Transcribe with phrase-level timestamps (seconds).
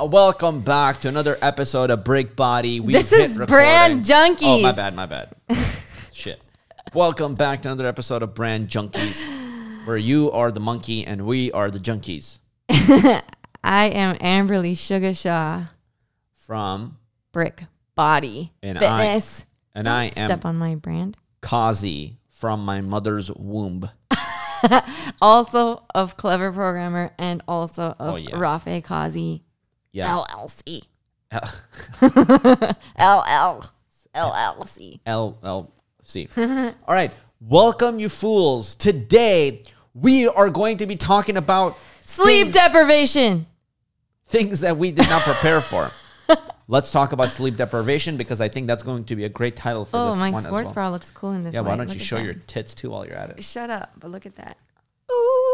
[0.00, 2.80] Uh, welcome back to another episode of Brick Body.
[2.80, 4.42] We This is Brand Junkies.
[4.44, 5.28] Oh, my bad, my bad.
[6.12, 6.40] Shit.
[6.94, 9.22] Welcome back to another episode of Brand Junkies,
[9.86, 12.38] where you are the monkey and we are the junkies.
[12.70, 13.22] I
[13.88, 15.66] am Amberly Sugar Shaw,
[16.32, 16.96] From
[17.32, 17.64] Brick
[17.94, 19.44] Body And I Fitness.
[19.74, 21.18] and I am Step on my brand.
[21.42, 23.90] Qazi from my mother's womb.
[25.22, 28.30] Also of Clever Programmer and also of Oh, yeah.
[28.32, 29.40] Rafeh Qazi
[29.92, 30.08] Yeah.
[30.08, 30.82] LLC.
[31.32, 31.38] LL.
[34.14, 35.00] LLC.
[35.06, 36.74] LLC.
[36.88, 37.10] All right.
[37.40, 38.74] Welcome, you fools.
[38.74, 39.62] Today,
[39.94, 43.46] we are going to be talking about Sleep things, deprivation.
[44.26, 45.90] things that we did not prepare for.
[46.68, 49.84] Let's talk about sleep deprivation because I think that's going to be a great title
[49.84, 50.74] for Oh, this my one sports as well.
[50.74, 52.24] bra looks cool in this Yeah, why don't Look you show that.
[52.24, 53.42] your tits too while you're at it?
[53.42, 54.56] Shut up, but look at that.
[55.10, 55.49] Ooh,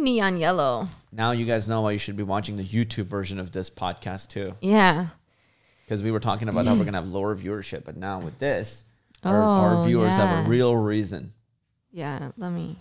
[0.00, 0.88] neon yellow.
[1.12, 4.28] Now you guys know why you should be watching the YouTube version of this podcast
[4.28, 4.54] too.
[4.60, 5.08] Yeah.
[5.84, 8.84] Because we were talking about how we're gonna have lower viewership, but now with this,
[9.24, 10.46] our, our Oh, viewers have yeah.
[10.46, 11.32] a real reason.
[11.92, 12.78] Yeah, let me.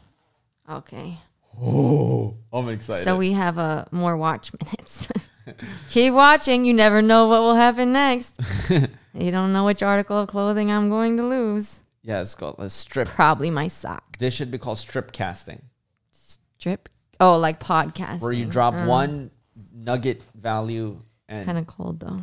[0.70, 1.18] Okay.
[1.62, 3.04] Oh, I'm excited.
[3.04, 5.08] So we have uh, more watch minutes.
[5.90, 6.64] Keep watching.
[6.64, 8.40] You never know what will happen next.
[9.14, 11.80] you don't know which article of clothing I'm going to lose.
[12.04, 13.08] yeah, it's called a strip.
[13.08, 14.18] Probably my sock.
[14.20, 15.64] This should be called strip casting,
[16.12, 16.88] Strip.
[17.20, 18.22] Oh, like podcast.
[18.22, 19.32] where you drop one
[19.74, 22.22] nugget value and Kind of cold though.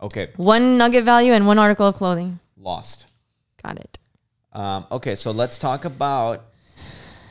[0.00, 2.40] okay, One nugget value and one article of clothing.
[2.56, 3.06] lost.
[3.62, 3.98] Got it.
[4.52, 6.44] Um, okay, so let's talk about.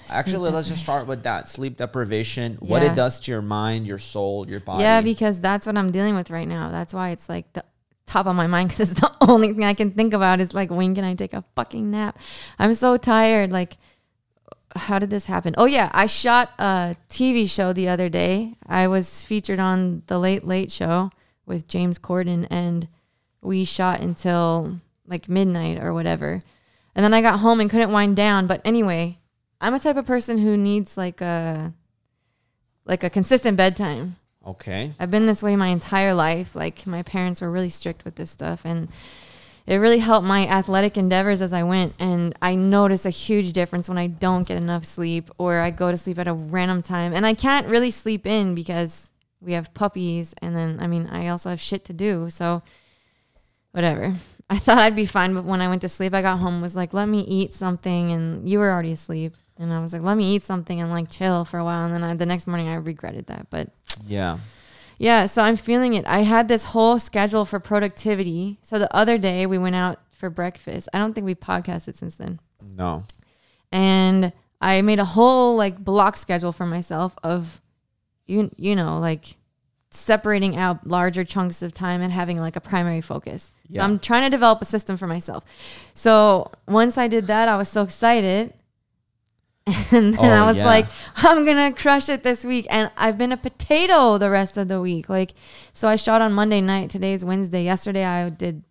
[0.10, 2.56] Actually, let's just start with that sleep deprivation.
[2.56, 4.84] What it does to your mind, your soul, your body.
[4.84, 6.70] Yeah, because that's what I'm dealing with right now.
[6.72, 7.64] That's why it's like the
[8.06, 10.70] top of my mind because it's the only thing I can think about is like
[10.72, 12.20] when can I take a fucking nap?
[12.60, 13.52] I'm so tired.
[13.52, 13.78] Like,
[14.76, 15.54] how did this happen?
[15.58, 18.56] Oh yeah, I shot a TV show the other day.
[18.68, 21.12] I was featured on the Late Late Show
[21.46, 22.88] with James Corden, and
[23.42, 26.40] we shot until like midnight or whatever.
[26.96, 28.48] And then I got home and couldn't wind down.
[28.48, 29.20] But anyway,
[29.60, 31.74] I'm a type of person who needs like a
[32.86, 34.18] like a consistent bedtime.
[34.46, 34.92] okay.
[35.00, 36.56] I've been this way my entire life.
[36.56, 38.90] Like my parents were really strict with this stuff and
[39.66, 43.88] it really helped my athletic endeavors as I went and I notice a huge difference
[43.88, 47.14] when I don't get enough sleep or I go to sleep at a random time
[47.14, 49.10] and I can't really sleep in because
[49.40, 52.30] we have puppies and then I mean I also have shit to do.
[52.30, 52.62] So
[53.72, 54.16] whatever.
[54.50, 56.76] I thought I'd be fine but when I went to sleep I got home was
[56.76, 60.18] like let me eat something and you were already asleep and I was like let
[60.18, 62.68] me eat something and like chill for a while and then I, the next morning
[62.68, 63.70] I regretted that but
[64.06, 64.40] Yeah.
[64.98, 66.06] Yeah, so I'm feeling it.
[66.06, 68.60] I had this whole schedule for productivity.
[68.62, 70.90] So the other day we went out for breakfast.
[70.94, 72.40] I don't think we podcasted since then.
[72.76, 73.04] No.
[73.72, 77.62] And I made a whole like block schedule for myself of
[78.26, 79.36] you you know, like
[79.92, 83.52] separating out larger chunks of time and having like a primary focus.
[83.68, 83.80] Yeah.
[83.80, 85.44] So I'm trying to develop a system for myself.
[85.94, 88.54] So once I did that, I was so excited.
[89.92, 90.66] And then Oh, I was yeah.
[90.66, 92.68] like, I'm gonna crush it this week.
[92.70, 95.08] And I've been a potato the rest of the week.
[95.10, 95.34] Like,
[95.72, 96.90] so I shot on Monday night.
[96.90, 97.64] Today's Wednesday.
[97.64, 98.64] Yesterday I did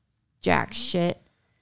[0.43, 1.19] jack shit.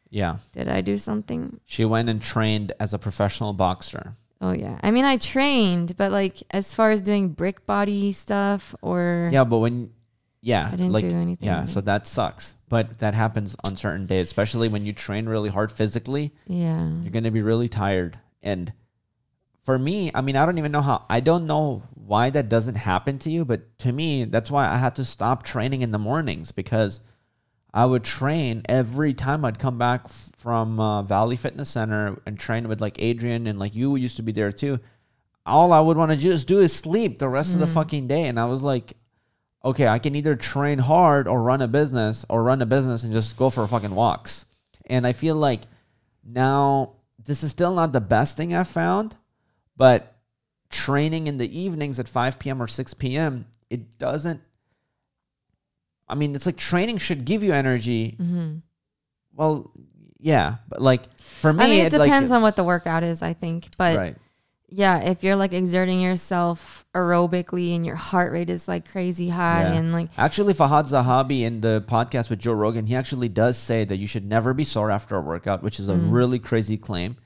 [0.09, 0.39] Yeah.
[0.53, 1.61] Did I do something?
[1.67, 4.17] She went and trained as a professional boxer.
[4.41, 4.79] Oh yeah.
[4.83, 9.45] I mean, I trained, but like as far as doing brick body stuff or Yeah,
[9.45, 9.93] but when,
[10.41, 11.47] yeah, I didn't like, do anything.
[11.47, 12.57] yeah, so that sucks.
[12.69, 16.33] But that happens on certain days, especially when you train really hard physically.
[16.47, 16.89] yeah.
[17.03, 18.19] You're gonna be really tired.
[18.43, 18.73] And
[19.65, 21.05] for me, I mean, I don't even know how.
[21.09, 24.79] I don't know why that doesn't happen to you, but to me, that's why I
[24.79, 27.01] had to stop training in the mornings because
[27.73, 32.69] I would train every time I'd come back from uh, Valley Fitness Center and train
[32.69, 34.81] with like Adrian and like you used to be there too.
[35.47, 38.27] All I would want to just do is sleep the rest of the fucking day,
[38.27, 38.95] and I was like,
[39.65, 43.13] okay, I can either train hard or run a business or run a business and
[43.13, 44.47] just go for fucking walks.
[44.87, 45.63] And I feel like
[46.25, 46.95] now
[47.25, 49.17] this is still not the best thing I've found,
[49.81, 50.15] but
[50.69, 52.61] training in the evenings at 5 p.m.
[52.63, 54.41] or 6 p.m., it doesn't.
[56.09, 58.15] I mean, it's like training should give you energy.
[58.19, 58.57] hmm
[59.35, 59.71] Well,
[60.19, 61.03] yeah, but like
[61.41, 63.69] for me, I mean, it like- depends on what the workout is, I think.
[63.79, 64.17] But right.
[64.69, 69.63] yeah, if you're like exerting yourself aerobically and your heart rate is like crazy high
[69.63, 69.73] Yeah.
[69.79, 73.85] and like Actually, Firas Zahabi in the podcast with Joe Rogan, he actually does say
[73.87, 76.13] that you should never be sore after a workout, which is a Mm.
[76.13, 77.17] really crazy claim.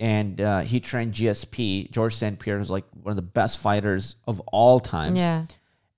[0.00, 2.38] And uh, he trained GSP, George St.
[2.38, 5.14] Pierre, who's like one of the best fighters of all time.
[5.14, 5.44] yeah,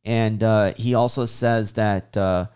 [0.05, 2.47] And uh, he also says that uh,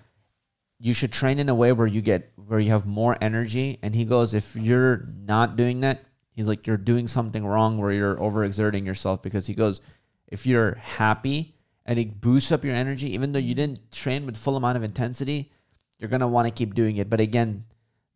[0.81, 3.79] you should train in a way where you get where you have more energy.
[3.81, 6.03] And he goes, if you're not doing that,
[6.33, 9.81] he's like you're doing something wrong where you're overexerting yourself because he goes,
[10.27, 11.55] if you're happy
[11.85, 14.83] and it boosts up your energy, even though you didn't train with full amount of
[14.83, 15.53] intensity,
[16.01, 17.09] you're gonna want to keep doing it.
[17.09, 17.65] But again,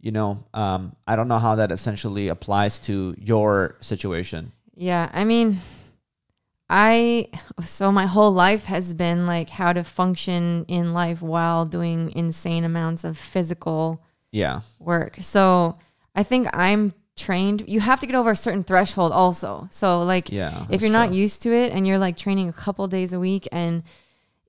[0.00, 4.52] you know, um, I don't know how that essentially applies to your situation.
[4.74, 5.58] Yeah, I mean,
[6.68, 7.28] I
[7.64, 12.64] so my whole life has been like how to function in life while doing insane
[12.64, 14.60] amounts of physical Yeah.
[14.78, 15.18] work.
[15.20, 15.78] So
[16.14, 17.64] I think I'm trained.
[17.66, 19.66] You have to get over a certain threshold also.
[19.70, 20.64] So like Yeah.
[20.70, 21.16] if you're not true.
[21.16, 23.82] used to it and you're like training a couple days a week and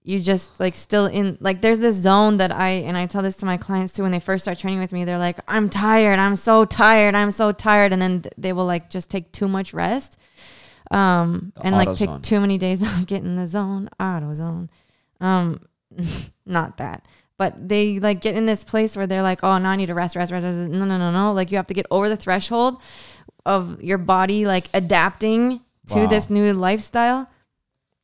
[0.03, 3.36] you just like still in like there's this zone that I and I tell this
[3.38, 6.18] to my clients too when they first start training with me they're like I'm tired
[6.18, 9.48] I'm so tired I'm so tired and then th- they will like just take too
[9.48, 10.18] much rest
[10.89, 12.21] um The and like take zone.
[12.21, 14.69] too many days off get in the zone auto zone
[15.19, 15.62] um
[16.45, 17.06] not that
[17.38, 19.94] but they like get in this place where they're like oh now I need to
[19.94, 20.57] rest rest rest, rest.
[20.57, 22.81] no no no no like you have to get over the threshold
[23.45, 26.07] of your body like adapting to Wow.
[26.07, 27.30] this new lifestyle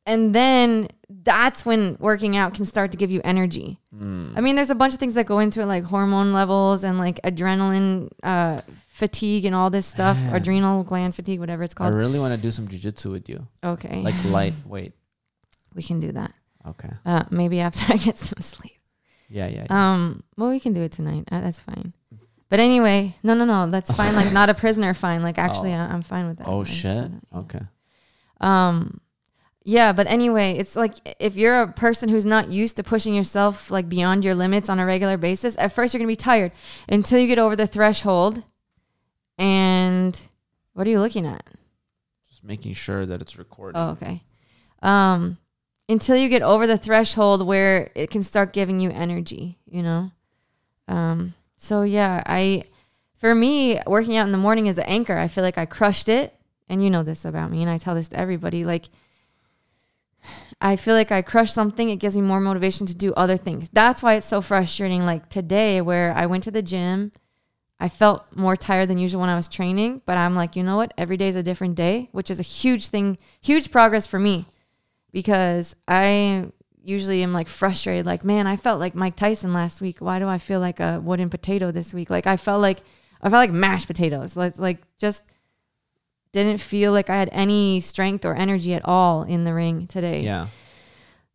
[0.06, 0.88] and then
[1.28, 4.32] that's when working out can start to give you energy Mm.
[4.36, 6.94] i mean there's a bunch of things that go into it like hormone levels and
[7.04, 8.60] like adrenaline uh,
[9.00, 11.94] fatigue and all this stuff adrenal gland fatigue whatever it's called.
[11.94, 13.38] I really want to do some jujitsu with you,
[13.72, 14.92] okay like lightweight.
[15.74, 16.32] we can do that
[16.72, 16.90] Okay.
[17.06, 18.76] uh, maybe after i get some sleep
[19.38, 19.64] Yeah, yeah.
[19.68, 19.76] yeah.
[19.80, 21.24] Um, well, we can do it tonight.
[21.32, 21.92] Uh, that's fine.
[22.50, 24.14] But anyway, no, no, no, that's fine.
[24.20, 25.20] Like not a prisoner fine.
[25.28, 25.80] Like actually, Oh.
[25.84, 26.48] I- I'm fine with that.
[26.48, 26.96] oh shit.
[27.12, 27.40] yeah.
[27.42, 27.60] Okay.
[28.40, 29.00] Um,
[29.68, 33.70] yeah, but anyway, it's like if you're a person who's not used to pushing yourself
[33.70, 36.52] like beyond your limits on a regular basis, at first you're gonna be tired
[36.88, 38.42] until you get over the threshold.
[39.36, 40.18] And
[40.72, 41.44] what are you looking at?
[42.30, 43.78] Just making sure that it's recorded.
[43.78, 44.22] Oh, okay.
[44.80, 45.36] Um,
[45.86, 50.12] until you get over the threshold where it can start giving you energy, you know?
[50.88, 52.64] Um, so yeah, I,
[53.18, 55.18] for me, working out in the morning is an anchor.
[55.18, 56.34] I feel like I crushed it.
[56.70, 58.64] And you know this about me, and I tell this to everybody.
[58.64, 58.88] Like,
[60.60, 63.68] I feel like I crush something, it gives me more motivation to do other things.
[63.72, 65.06] That's why it's so frustrating.
[65.06, 67.12] Like today, where I went to the gym,
[67.80, 70.76] I felt more tired than usual when I was training, but I'm like, you know
[70.76, 70.92] what?
[70.98, 74.46] Every day is a different day, which is a huge thing, huge progress for me
[75.12, 76.50] because I
[76.82, 78.04] usually am like frustrated.
[78.06, 80.00] Like, man, I felt like Mike Tyson last week.
[80.00, 82.10] Why do I feel like a wooden potato this week?
[82.10, 82.82] Like, I felt like,
[83.22, 84.36] I felt like mashed potatoes.
[84.36, 85.22] Like, like just
[86.32, 90.22] didn't feel like I had any strength or energy at all in the ring today.
[90.22, 90.48] Yeah.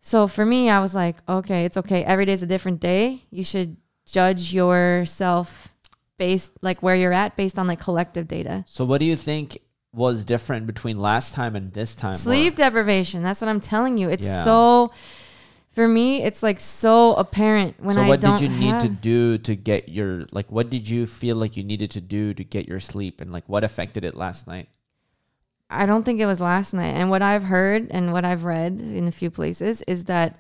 [0.02, 2.04] So for me, I was like, okay, it's okay.
[2.04, 3.24] Every day's a different day.
[3.32, 5.70] You should judge yourself
[6.18, 8.66] based like where you're at based on like collective data.
[8.68, 9.58] So what do you think
[9.94, 12.14] was different between last time and this time?
[12.14, 13.24] Sleep Or- deprivation.
[13.24, 14.10] That's what I'm telling you.
[14.10, 14.44] It's Yeah.
[14.44, 14.92] so
[15.72, 18.80] for me, it's like so apparent when so I don't So what did you need
[18.82, 22.34] to do to get your like what did you feel like you needed to do
[22.34, 24.68] to get your sleep and like what affected it last night?
[25.74, 26.94] I don't think it was last night.
[26.96, 30.40] And what I've heard and what I've read in a few places is that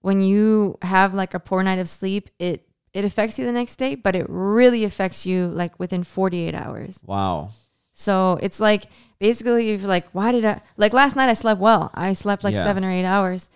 [0.00, 3.76] when you have like a poor night of sleep, it it affects you the next
[3.76, 7.00] day, but it really affects you like within 48 hours.
[7.06, 7.50] Wow.
[7.92, 8.86] So it's like
[9.20, 11.90] basically you're like, why did I like last night I slept well.
[11.94, 12.64] I slept like Yeah.
[12.64, 13.48] seven or eight hours.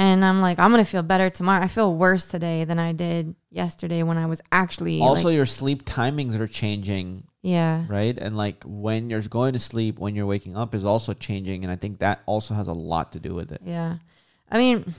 [0.00, 1.62] And I'm like, I'm gonna feel better tomorrow.
[1.62, 5.44] I feel worse today than I did yesterday when I was actually Also like, your
[5.44, 7.84] sleep timings are changing, yeah.
[7.86, 8.16] right?
[8.16, 11.70] And like when you're going to sleep, when you're waking up is also changing and
[11.70, 13.60] I think that also has a lot to do with it.
[13.62, 13.96] Yeah.
[14.50, 14.94] I mean,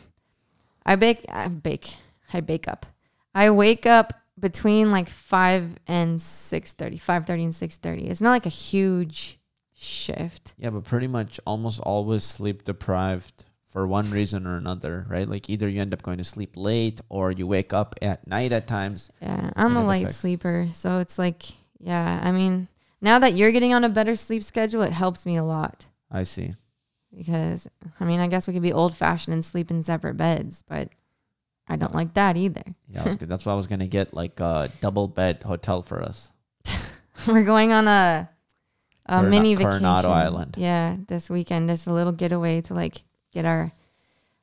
[0.86, 1.96] I bake, I bake,
[2.32, 2.86] I bake up.
[3.34, 8.08] I wake up between like 5 and 6.30, 5.30 and 6.30.
[8.08, 9.40] It's not like a huge
[9.74, 10.54] shift.
[10.60, 15.28] Yeah, but pretty much almost always sleep deprived for one reason or another, right?
[15.28, 18.52] Like either you end up going to sleep late or you wake up at night
[18.52, 19.10] at times.
[19.22, 19.50] Yeah.
[19.56, 20.68] I'm a light affects- sleeper.
[20.74, 21.44] So it's like,
[21.80, 22.68] yeah, I mean,
[23.00, 26.24] now that you're getting on a better sleep schedule, it helps me a lot I
[26.24, 26.56] see.
[27.16, 27.66] because,
[28.00, 30.90] I mean, I guess we could be old fashioned and sleep in separate beds, but
[31.68, 32.64] I don't like that either.
[32.90, 33.30] Yeah, that's good.
[33.30, 36.30] That's why I was gonna get like a double bed hotel for us.
[37.28, 38.30] We're going on a
[39.06, 39.72] a Corona- mini vacation.
[39.80, 40.56] Coronado Island.
[40.58, 43.72] Yeah, this weekend, just a little getaway to like get our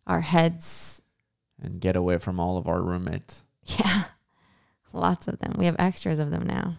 [0.07, 1.03] our heads.
[1.63, 3.43] and get away from all of our roommates.
[3.79, 4.05] Yeah,
[4.93, 5.55] lots of them.
[5.59, 6.77] We have extras of them now.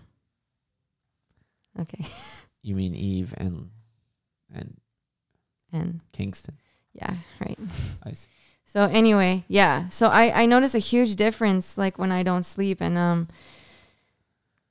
[1.79, 2.05] Okay,
[2.61, 3.69] You mean Eve and
[4.53, 4.77] and
[5.71, 6.57] and Kingston?
[6.93, 7.57] yeah, right.
[8.03, 8.27] I see.
[8.65, 9.87] So anyway, yeah.
[9.89, 13.27] So I I notice a huge difference like when I don't sleep and um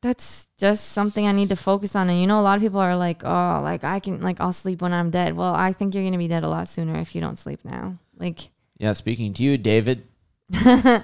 [0.00, 2.09] that's just something I need to focus on.
[2.09, 4.52] And you know a lot of people are like, "Oh, like I can like I'll
[4.52, 6.97] sleep when I'm dead." Well, I think you're going to be dead a lot sooner
[6.97, 7.99] if you don't sleep now.
[8.17, 10.07] Like Yeah, speaking to you, David.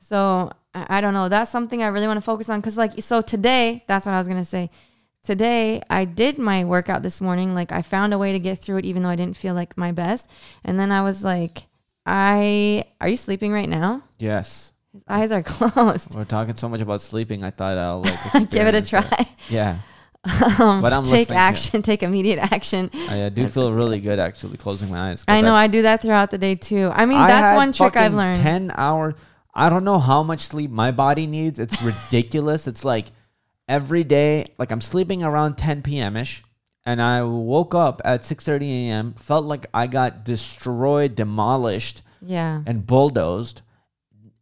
[0.00, 1.28] so I, I don't know.
[1.28, 4.18] That's something I really want to focus on cuz like so today, that's what I
[4.18, 4.70] was going to say.
[5.22, 7.54] Today, I did my workout this morning.
[7.54, 9.76] Like I found a way to get through it even though I didn't feel like
[9.76, 10.30] my best.
[10.64, 11.66] And then I was like
[12.06, 14.02] I are you sleeping right now?
[14.18, 14.72] Yes.
[14.98, 16.14] His eyes are closed.
[16.14, 17.44] We're talking so much about sleeping.
[17.44, 19.28] I thought I'll like Give it a try.
[19.48, 19.78] Yeah.
[20.58, 21.80] Um, But I'm take action.
[21.80, 22.90] Take immediate action.
[22.92, 25.24] I uh, do That feel really good actually closing my eyes.
[25.28, 25.54] I know.
[25.54, 26.90] I do that throughout the day too.
[26.92, 28.38] I mean, I that's one trick I've learned.
[28.40, 29.14] 10 hours.
[29.54, 31.58] I don't know how much sleep my body needs.
[31.60, 32.66] It's ridiculous.
[32.66, 33.06] it's like
[33.68, 36.16] every day, like I'm sleeping around 10 p.m.
[36.16, 36.42] ish.
[36.84, 39.12] And I woke up at 6:30 a.m.
[39.12, 42.62] Felt like I got destroyed, demolished, yeah.
[42.66, 43.62] and bulldozed.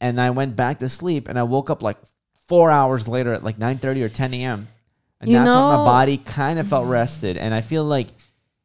[0.00, 1.97] And I went back to sleep, and I woke up like
[2.47, 4.69] four hours later at like 9:30 or 10 a.m.
[5.21, 7.37] And You that's when my body kind of felt rested.
[7.38, 8.09] And I feel like,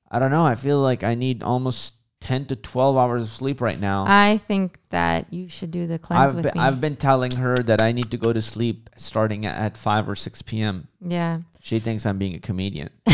[0.09, 3.61] I don't know, I feel like I need almost 10 to 12 hours of sleep
[3.61, 4.03] right now.
[4.05, 6.67] I think that you should do the cleanse I've with been, me.
[6.67, 10.09] I've been telling her that I need to go to sleep starting at, at 5
[10.09, 10.87] or 6 p.m.
[10.99, 11.39] yeah.
[11.63, 12.89] She thinks I'm being a comedian.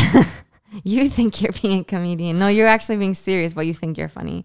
[0.84, 2.38] You think you're being a comedian.
[2.38, 4.44] No, you're actually being serious, but you think you're funny.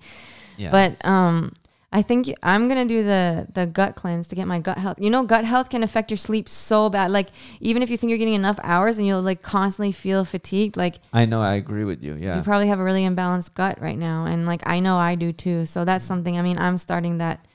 [0.58, 0.72] Yeah.
[0.72, 1.54] But um,
[1.96, 4.98] I think you- I'm gonna do the the gut cleanse to get my gut health.
[5.00, 7.12] You know, gut health can affect your sleep so bad.
[7.12, 7.28] Like
[7.62, 10.96] even if you think you're getting enough hours and you'll like constantly feel fatigued, like
[11.14, 12.16] I know, I agree with you.
[12.16, 12.36] Yeah.
[12.38, 14.26] you probably have a really imbalanced gut right now.
[14.26, 15.66] And like I know I do too.
[15.68, 16.38] So that's something.
[16.38, 17.46] I mean, I'm starting that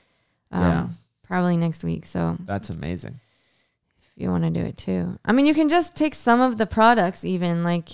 [0.51, 0.87] um, Yeah.
[1.27, 2.05] probably next week.
[2.05, 3.19] So That's amazing.
[4.01, 6.57] if you want to do it too, I mean, you can just take some of
[6.57, 7.25] the products.
[7.25, 7.89] Even like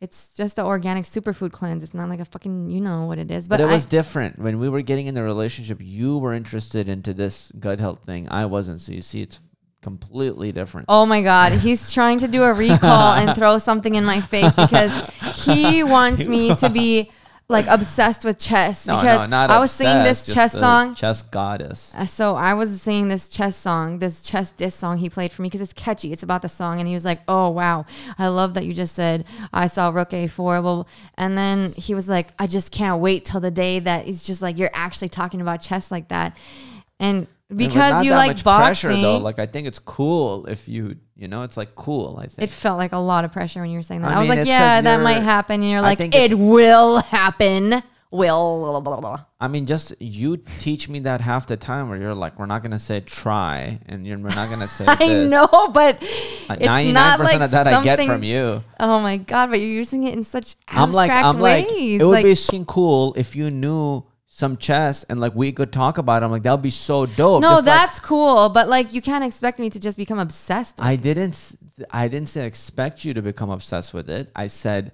[0.00, 1.82] it's just an organic superfood cleanse.
[1.82, 3.46] It's not like a fucking you know what it is.
[3.46, 4.38] But, But, it I, was different.
[4.38, 8.28] When we were getting in the relationship, you were interested into this gut health thing.
[8.30, 8.80] I wasn't.
[8.80, 9.40] So you see, it's
[9.82, 10.86] completely different.
[10.88, 11.52] Oh my God.
[11.52, 15.02] He's trying to do a recall and throw something in my face because
[15.44, 17.10] he wants me to be
[17.50, 18.86] like obsessed with chess.
[18.86, 20.94] no, because no, I was singing this chess song.
[20.94, 21.92] Chess goddess.
[21.96, 25.42] Uh, So I was singing this chess song, this chess disc song he played for
[25.42, 26.12] me because it's catchy.
[26.12, 27.84] It's about the song, and he was like, "Oh wow,
[28.18, 32.08] I love that you just said I saw Rook A4." Well, and then he was
[32.08, 35.40] like, "I just can't wait till the day that it's just like you're actually talking
[35.40, 36.36] about chess like that,"
[36.98, 39.18] and because you like boxing, pressure, though.
[39.18, 42.18] Like I think it's cool if you, you know, it's like cool.
[42.18, 42.48] I think.
[42.48, 44.12] it felt like a lot of pressure when you were saying that.
[44.12, 47.82] I I, was like, yeah, that might happen," and you're I like, "It will happen."
[48.12, 49.24] Will blah, blah, blah.
[49.38, 52.60] I mean, just you teach me that half the time where you're like, we're not
[52.60, 55.30] gonna say try, and you're, we're not gonna say I this.
[55.30, 58.64] know, but it's Ninety nine not percent like of that I get from you.
[58.80, 59.50] Oh my god!
[59.50, 62.00] But you're using it in such abstract I'm like, I'm like, ways.
[62.00, 65.98] it would like, be cool if you knew some chess and like we could talk
[65.98, 66.22] about.
[66.22, 66.24] it.
[66.26, 67.42] I'm like, that would be so dope.
[67.42, 68.48] no, Just like- that's cool.
[68.48, 70.78] But like, you can't expect me to just become obsessed.
[70.78, 71.58] With I didn't.
[71.90, 74.30] I didn't say expect you to become obsessed with it.
[74.36, 74.92] I said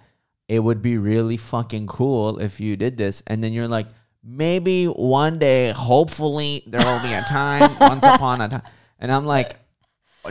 [0.49, 3.88] it would be really fucking cool if you did this, and then you're like,
[4.25, 8.62] maybe one day, hopefully, there will be a time, once upon a time,
[8.99, 9.57] and I'm like.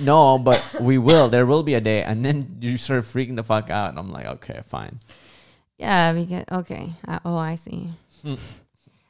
[0.02, 1.30] No, but we will.
[1.30, 4.12] There will be a day, and then you start freaking the fuck out, and I'm
[4.12, 5.00] like, okay, fine.
[5.78, 6.92] yeah, because okay.
[7.08, 7.92] Uh, oh, I see.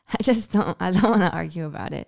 [0.19, 0.77] I just don't.
[0.79, 2.07] I don't want to argue about it.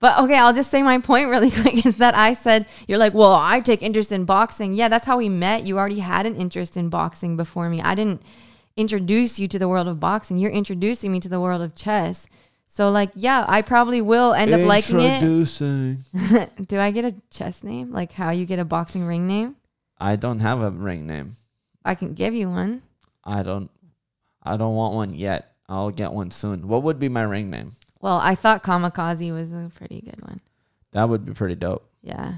[0.00, 3.14] But okay, I'll just say my point really quick is that I said you're like,
[3.14, 4.72] well, I take interest in boxing.
[4.72, 5.66] Yeah, that's how we met.
[5.66, 7.80] You already had an interest in boxing before me.
[7.80, 8.22] I didn't
[8.76, 10.36] introduce you to the world of boxing.
[10.36, 12.26] You're introducing me to the world of chess.
[12.66, 15.22] So like, yeah, I probably will end up liking it.
[15.22, 15.98] Introducing.
[16.66, 17.92] Do I get a chess name?
[17.92, 19.56] Like how you get a boxing ring name?
[19.98, 21.36] I don't have a ring name.
[21.84, 22.82] I can give you one.
[23.24, 23.70] I don't.
[24.42, 25.53] I don't want one yet.
[25.68, 26.68] I'll get one soon.
[26.68, 27.72] What would be my ring name?
[28.00, 30.40] Well, I thought Kamikaze was a pretty good one.
[30.92, 31.88] That would be pretty dope.
[32.02, 32.34] Yeah.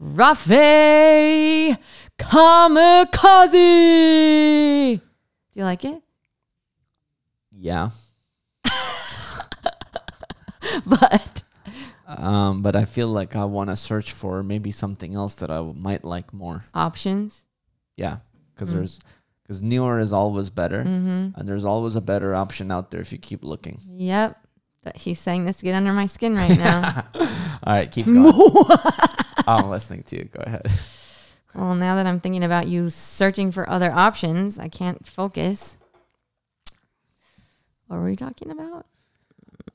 [0.00, 1.76] Rafeh
[3.50, 5.00] Kamikaze.
[5.00, 6.02] Do you like it?
[7.50, 7.90] Yeah.
[10.86, 11.42] But
[12.06, 15.56] Um, but I feel like I want to search for maybe something else that I
[15.56, 16.64] w- might like more.
[16.74, 17.44] options.
[17.96, 18.18] Yeah,
[18.54, 18.72] because Mm.
[18.74, 18.98] there's
[19.50, 21.30] because newer is always better, Mm-hmm.
[21.40, 23.80] and there's always a better option out there if you keep looking.
[23.88, 24.38] Yep.
[24.84, 27.04] That he's saying this to get under my skin right now.
[27.14, 27.26] All
[27.74, 28.32] right, keep going.
[29.48, 30.24] I'm listening to you.
[30.26, 30.70] Go ahead.
[31.52, 35.76] well, now that I'm thinking about you searching for other options, I can't focus.
[37.88, 38.86] What were we talking about?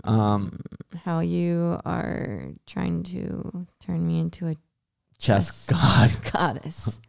[0.05, 0.61] Um,
[1.03, 4.55] How you are trying to turn me into a
[5.19, 6.31] chess chess god.
[6.31, 7.01] goddess.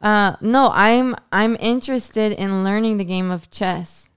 [0.00, 4.08] Uh, no, I'm I'm interested in learning the game of chess.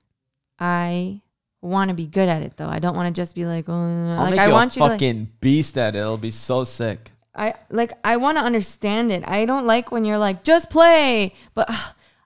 [0.59, 1.21] I
[1.61, 2.67] want to be good at it though.
[2.67, 4.83] I don't want to just be like, oh, I'll like I want you to.
[4.85, 5.99] Like, fucking beast at it.
[5.99, 7.11] It'll be so sick.
[7.35, 9.23] I like I want to understand it.
[9.27, 11.77] I don't like when you're like just play, but uh,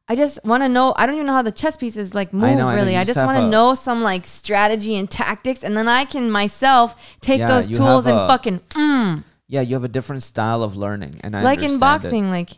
[0.10, 0.94] I just want to know.
[0.98, 2.94] I don't even know how the chess pieces like move I know, really.
[2.94, 6.30] You I just want to know some like strategy and tactics, and then I can
[6.30, 9.24] myself take Yeah, those tools and a- fucking mm.
[9.48, 11.80] Yeah, you have a different style of learning, and I like in understand it.
[12.02, 12.32] boxing.
[12.32, 12.50] Like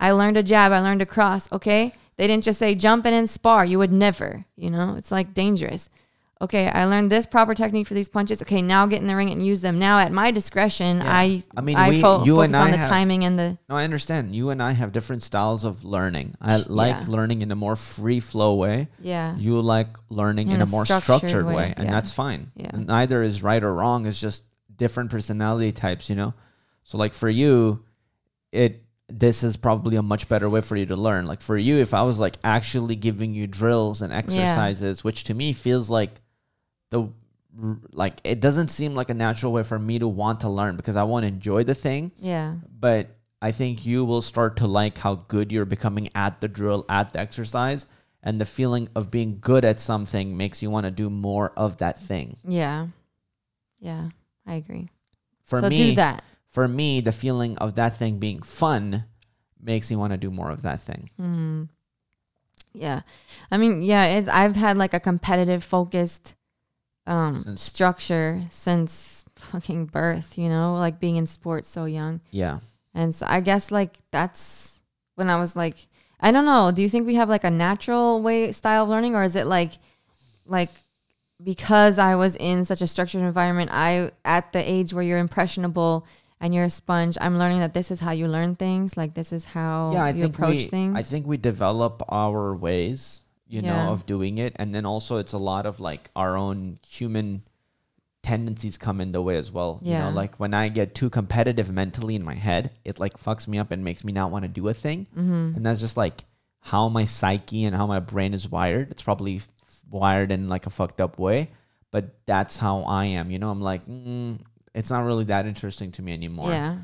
[0.00, 1.50] I learned a jab, I learned a cross.
[1.52, 3.64] Okay, they didn't just say jump in and spar.
[3.64, 4.44] You would never.
[4.56, 5.90] You know, it's like dangerous.
[6.42, 8.42] okay, I learned this proper technique for these punches.
[8.42, 9.78] Okay, now get in the ring and use them.
[9.78, 11.10] Now at my discretion, Yeah.
[11.10, 13.56] I I mean, I we- fo- you and on I the have- timing and the
[13.68, 14.34] No, I understand.
[14.34, 16.34] You and I have different styles of learning.
[16.42, 17.04] I like Yeah.
[17.08, 18.88] learning in a more free flow way.
[19.00, 19.36] yeah.
[19.38, 21.92] You like learning in, In a a more structured structured, way, way, and yeah.
[21.92, 22.50] that's fine.
[22.56, 22.70] Yeah.
[22.74, 24.04] And Neither is right or wrong.
[24.04, 24.44] It's just
[24.76, 26.34] different personality types, you know.
[26.82, 27.84] So like for you,
[28.52, 31.26] it this is probably a much better way for you to learn.
[31.26, 35.34] Like for you, if I was like actually giving you drills and exercises, which to
[35.34, 36.20] me feels like
[36.90, 37.08] the
[37.92, 40.96] like it doesn't seem like a natural way for me to want to learn because
[40.96, 42.54] I want to enjoy the thing Yeah.
[42.80, 46.84] but I think you will start to like how good you're becoming at the drill,
[46.88, 47.86] at the exercise,
[48.24, 51.76] and the feeling of being good at something makes you want to do more of
[51.76, 52.38] that thing.
[52.48, 52.88] Yeah.
[53.78, 54.08] Yeah.
[54.46, 54.88] I agree.
[55.44, 56.24] For so me, do that.
[56.54, 59.04] For me, the feeling of that thing being fun
[59.60, 61.10] makes me want to do more of that thing.
[61.20, 61.68] Mm.
[62.72, 63.00] Yeah.
[63.50, 66.36] I mean, yeah, it's I've had like a competitive focused
[67.06, 72.20] um Since- structure since fucking birth, you know, like being in sports so young.
[72.30, 72.60] Yeah.
[72.94, 74.80] And so I guess like that's
[75.16, 75.88] when I was like
[76.20, 79.16] I don't know, do you think we have like a natural way style of learning
[79.16, 79.72] or is it like
[80.46, 80.70] like
[81.42, 86.06] because I was in such a structured environment, I at the age where you're impressionable
[86.40, 89.32] and you're a sponge, I'm learning that this is how you learn things, like this
[89.32, 90.96] is how yeah, I you think approach we, things.
[90.96, 93.86] I think we develop our ways, you Yeah.
[93.86, 97.42] know, of doing it, and then also it's a lot of like our own human
[98.22, 99.78] tendencies come in the way as well.
[99.82, 100.08] You Yeah.
[100.08, 103.58] know, like when I get too competitive mentally in my head, it like fucks me
[103.58, 105.56] up and makes me not want to do a thing, mm-hmm.
[105.56, 106.24] and that's just like
[106.60, 108.90] how my psyche and how my brain is wired.
[108.90, 109.48] It's probably f-
[109.90, 111.50] wired in like a fucked up way,
[111.90, 113.30] but that's how I am.
[113.30, 114.38] You know, I'm like, mm,
[114.74, 116.50] it's not really that interesting to me anymore.
[116.50, 116.78] Yeah.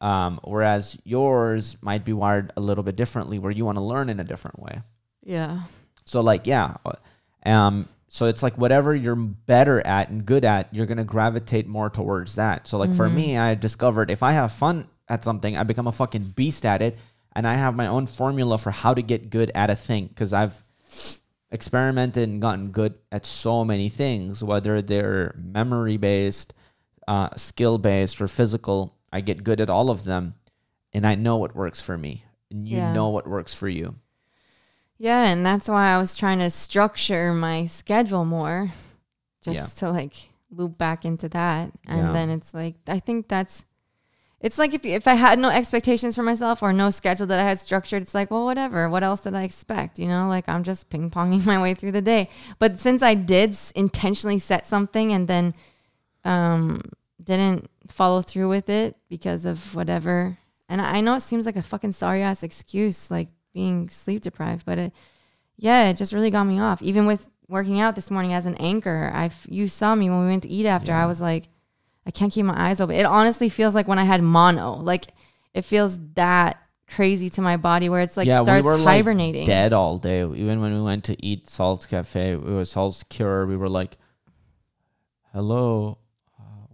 [0.00, 4.08] Um, whereas yours might be wired a little bit differently, where you want to learn
[4.08, 4.80] in a different way.
[5.24, 5.60] Yeah.
[6.04, 6.92] So like, yeah, uh,
[7.48, 11.88] um, so it's like whatever you're better at and good at, you're gonna gravitate more
[11.88, 12.66] towards that.
[12.68, 13.14] So like for Mhm.
[13.14, 16.82] me, I discovered if I have fun at something, I become a fucking beast at
[16.82, 16.98] it,
[17.34, 20.32] and I have my own formula for how to get good at a thing because
[20.32, 20.62] I've
[21.50, 26.54] experimented and gotten good at so many things, whether they're memory based,
[27.08, 28.96] uh, skill based, or physical.
[29.12, 30.34] I get good at all of them,
[30.92, 32.92] and I know what works for me, and you Yeah.
[32.92, 33.96] know what works for you.
[34.98, 38.70] Yeah, and that's why I was trying to structure my schedule more
[39.42, 40.14] just to like
[40.50, 41.72] loop back into that.
[41.86, 42.12] And Yeah.
[42.12, 43.64] then it's like I think that's
[44.40, 47.48] it's like if if I had no expectations for myself or no schedule that I
[47.48, 48.88] had structured, it's like, well, whatever.
[48.88, 49.98] What else did I expect?
[49.98, 52.30] You know, like I'm just ping ponging my way through the day.
[52.60, 55.54] But since I did intentionally set something and then
[56.24, 56.82] um
[57.22, 60.38] didn't follow through with it because of whatever.
[60.68, 64.64] And I know it seems like a fucking sorry ass excuse, like being sleep deprived,
[64.64, 64.92] but it,
[65.56, 66.80] yeah, it just really got me off.
[66.82, 70.26] Even with working out this morning as an anchor, I you saw me when we
[70.28, 70.92] went to eat after.
[70.92, 71.02] Yeah.
[71.02, 71.48] I was like,
[72.06, 72.96] I can't keep my eyes open.
[72.96, 75.08] It honestly feels like when I had mono, like
[75.54, 76.58] it feels that
[76.88, 79.46] crazy to my body where it's like Yeah, we starts were, like, hibernating.
[79.46, 80.20] dead all day.
[80.22, 83.46] Even when we went to eat Salt's Cafe, it was Salt's Cure.
[83.46, 83.96] We were like,
[85.32, 85.98] "Hello,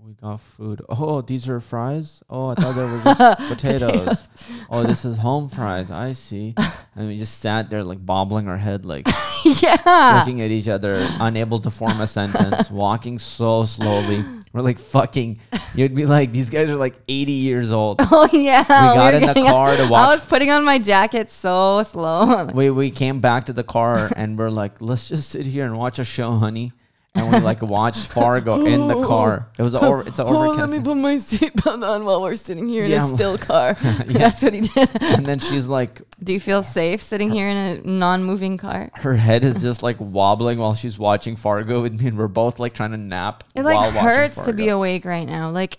[0.08, 0.80] we got food.
[0.88, 2.22] Oh, these are fries.
[2.30, 4.28] Oh, I thought they were just potatoes.
[4.70, 5.90] Oh, this is home fries.
[5.90, 6.54] I see."
[6.96, 9.06] And we just sat there like bobbling our head, like
[9.44, 10.18] yeah.
[10.18, 14.24] looking at each other, unable to form a sentence, walking so slowly.
[14.54, 15.40] We're like fucking.
[15.74, 18.62] You'd be like, "These guys are like 80 years old." Oh yeah.
[18.62, 20.08] We got were in the car to watch.
[20.08, 22.46] I was putting on my jacket so slow.
[22.54, 25.76] we we came back to the car and we're like, let's just sit here and
[25.76, 26.72] watch a show, honey.
[27.14, 29.48] And we like watched Fargo in the oh, car.
[29.58, 32.22] It was a or, it's an oh, oh, let me put my seatbelt on while
[32.22, 33.76] we're sitting here in Yeah, a I'm- still car.
[33.82, 34.04] Yeah.
[34.04, 34.88] That's what he did.
[35.02, 38.90] And then she's like, Do you feel safe sitting here in a non-moving car?
[38.94, 42.58] her head is just like wobbling while she's watching Fargo with me, and we're both
[42.58, 43.42] like trying to nap.
[43.54, 45.50] It while like watching hurts to be awake right now.
[45.50, 45.78] Like,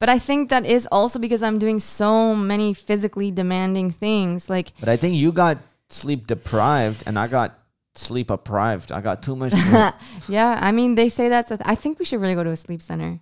[0.00, 4.48] but I think that is also because I'm doing so many physically demanding things.
[4.50, 5.58] Like, But I think you got
[5.90, 7.58] sleep deprived, and I got
[7.94, 8.92] sleep deprived.
[8.92, 9.52] I got too much.
[9.54, 9.94] sleep.
[10.28, 11.50] yeah, I mean, they say that's.
[11.50, 13.20] A th- I think we should really go to a sleep center.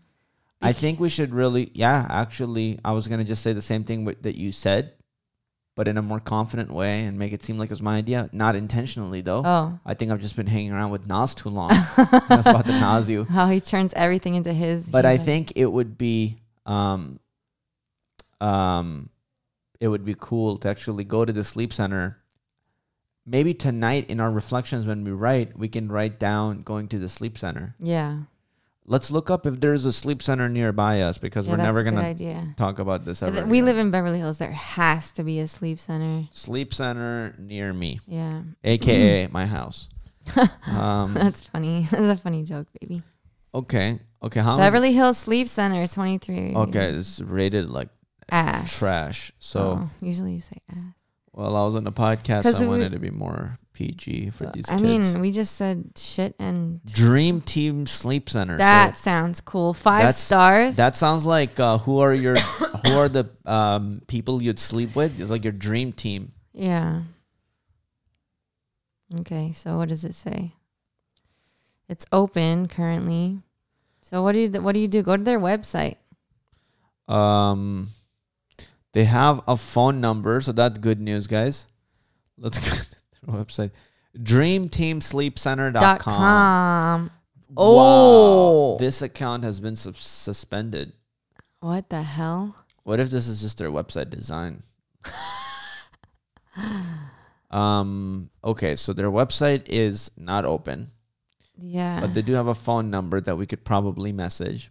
[0.61, 2.05] I think we should really, yeah.
[2.11, 4.95] Actually, I was gonna just say the same thing with, that you said,
[5.77, 8.29] but in a more confident way and make it seem like it was my idea,
[8.33, 9.43] not intentionally though.
[9.45, 11.69] Oh, I think I've just been hanging around with Nas too long.
[12.29, 13.23] That's about to Nas you.
[13.31, 14.83] how he turns everything into his.
[14.89, 17.21] But I like- think it would be, um,
[18.41, 19.11] um,
[19.79, 22.19] it would be cool to actually go to the sleep center.
[23.31, 27.09] Maybe tonight in our reflections when we write, we can write down going to the
[27.09, 27.75] sleep center.
[27.79, 28.21] Yeah,
[28.91, 32.01] Let's look up if there's a sleep center nearby us because yeah we're never gonna
[32.01, 32.55] idea.
[32.57, 33.45] talk about this ever.
[33.45, 33.65] We again.
[33.67, 34.39] live in Beverly Hills.
[34.39, 36.27] There has to be a sleep center.
[36.33, 38.45] sleep center near me, Yeah.
[38.65, 39.91] aka my house.
[40.67, 41.87] um, That's funny.
[41.91, 43.03] That's a funny joke, baby.
[43.55, 44.41] okay, okay.
[44.41, 44.57] How?
[44.57, 46.55] Beverly Hills Sleep Center, 23.
[46.57, 47.91] Okay, it's rated like
[48.31, 48.79] Ass.
[48.79, 49.33] trash.
[49.39, 50.95] So, Oh, usually you say ass.
[51.39, 52.53] Well, I was on the podcast.
[52.53, 55.13] I we- wanted to be more PG for these I kids.
[55.15, 58.55] mean, we just said shit and Dream Team Sleep Center.
[58.55, 59.73] So that sounds cool.
[59.73, 60.75] Five stars.
[60.77, 62.37] that sounds like uh, who are your
[62.87, 65.21] who are the um, people you'd sleep with?
[65.21, 66.33] It's like your dream team.
[66.53, 67.03] yeah.
[69.21, 70.53] Okay, so what does it say?
[71.89, 73.41] It's open currently.
[74.03, 75.03] So what do you what do you do?
[75.03, 75.97] Go to their website.
[77.09, 77.89] Um,
[78.93, 81.67] they have a phone number, so that's good news, guys.
[82.37, 82.89] Let's go to
[83.33, 83.71] their website.
[84.19, 85.99] DreamTeamSleepCenter.com.
[85.99, 87.11] Com.
[87.51, 87.57] Wow.
[87.57, 88.77] Oh.
[88.79, 90.93] This account has been sus- suspended.
[91.61, 92.57] What the hell?
[92.85, 94.63] What if this is just their website design?
[97.51, 98.31] um.
[98.45, 100.89] Okay, so their website is not open,
[101.59, 102.01] Yeah.
[102.01, 104.71] but they do have a phone number that we could probably message.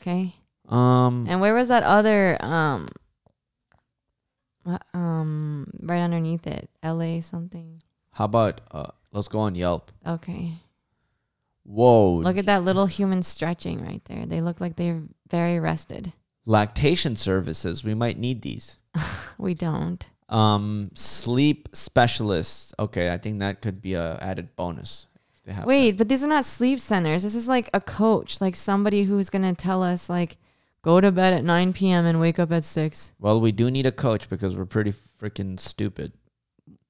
[0.00, 0.34] okay.
[0.68, 1.26] Um.
[1.28, 2.88] And where was that other um
[4.94, 6.68] um right underneath it?
[6.82, 7.82] LA something.
[8.12, 8.86] How about uh?
[9.12, 9.92] Let's go on Yelp.
[10.06, 10.52] Okay.
[11.64, 12.16] Whoa.
[12.16, 14.26] Look at that little human stretching right there.
[14.26, 16.12] They look like they're very rested.
[16.44, 17.82] lactation services.
[17.82, 18.78] We might need these.
[19.38, 20.06] We don't.
[20.28, 22.72] Um, sleep specialists.
[22.78, 25.08] Okay, I think that could be a added bonus.
[25.46, 25.66] have that.
[25.66, 27.22] Wait, but these are not sleep centers.
[27.22, 30.38] This is like a coach, like somebody who's gonna tell us like
[30.86, 32.06] go to bed at 9 p.m.
[32.06, 33.12] and wake up at 6.
[33.18, 36.12] Well, we do need a coach because we're pretty freaking stupid.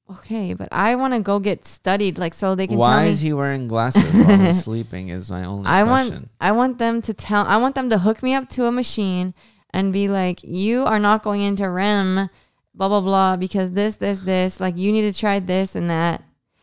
[0.08, 3.10] Okay, but I want to go get studied like so they can Why tell me
[3.10, 5.08] is he wearing glasses while he's sleeping?
[5.08, 6.14] Is my only I question.
[6.14, 8.70] want I want them to tell I want them to hook me up to a
[8.70, 9.34] machine
[9.70, 12.30] and be like, you are not going into REM,
[12.72, 16.22] blah blah blah, because this, this, this, like you need to try this and that.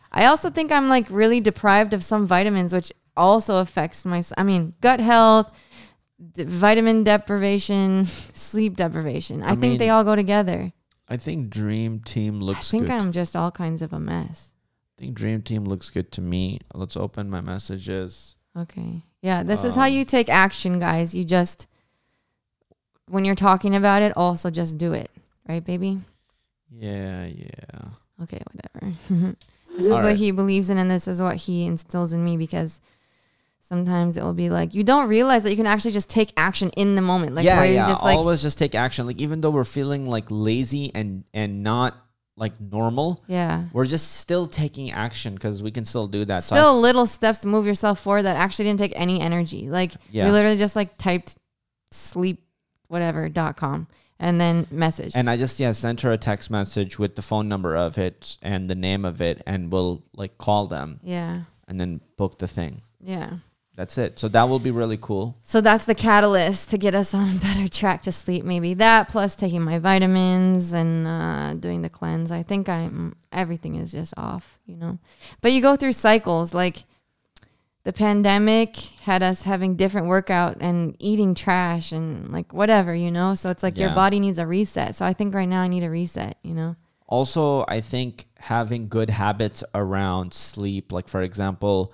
[0.10, 4.44] I also think I'm like really deprived of some vitamins, which also affects my I
[4.44, 5.52] mean, gut health,
[6.36, 9.44] vitamin deprivation, sleep deprivation.
[9.44, 10.74] I, I think they all go together.
[11.08, 12.70] I think Dream Team looks.
[12.70, 13.02] I think good.
[13.02, 14.54] I'm just all kinds of a mess.
[14.98, 16.60] I think Dream Team looks good to me.
[16.74, 18.36] Let's open my messages.
[18.58, 19.04] Okay.
[19.22, 21.16] Yeah, this is how Um, you take action, guys.
[21.16, 21.68] You just
[23.08, 25.12] when you're talking about it, also just do it.
[25.48, 26.00] Right, baby?
[26.72, 27.90] Yeah, yeah.
[28.22, 28.96] Okay, whatever.
[29.78, 32.38] this is All what he believes in and this is what he instills in me
[32.38, 32.80] because
[33.64, 36.70] sometimes it will be like you don't realize that you can actually just take action
[36.72, 37.34] in the moment.
[37.34, 37.88] Like yeah, yeah.
[37.88, 39.08] just like Always just take action.
[39.08, 41.96] Like even though we're feeling like lazy and and not
[42.36, 43.66] like normal, Yeah.
[43.74, 46.44] we're just still taking action because we can still do that.
[46.44, 49.70] Still I s- little steps to move yourself forward that actually didn't take any energy.
[49.70, 50.26] Like Yeah.
[50.26, 51.36] we literally just like typed
[51.92, 52.44] sleep
[52.88, 53.88] whatever dot com
[54.20, 55.14] and then message.
[55.16, 58.36] and I just yeah sent her a text message with the phone number of it
[58.42, 61.42] and the name of it, and we'll like call them yeah.
[61.68, 62.82] and then book the thing.
[63.00, 63.38] Yeah.
[63.76, 64.20] That's it.
[64.20, 65.36] So that will be really cool.
[65.42, 68.46] So that's the catalyst to get us on a better track to sleep.
[68.46, 72.32] Maybe that plus taking my vitamins and uh, doing the cleanse.
[72.32, 75.00] I think I'm everything is just off, you know.
[75.42, 76.54] But you go through cycles.
[76.54, 76.84] Like
[77.84, 83.34] the pandemic had us having different workout and eating trash and like whatever, you know.
[83.34, 84.96] So it's like your body needs a reset.
[84.96, 86.76] So I think right now I need a reset, you know.
[87.08, 91.92] Also, I think having good habits around sleep, like for example,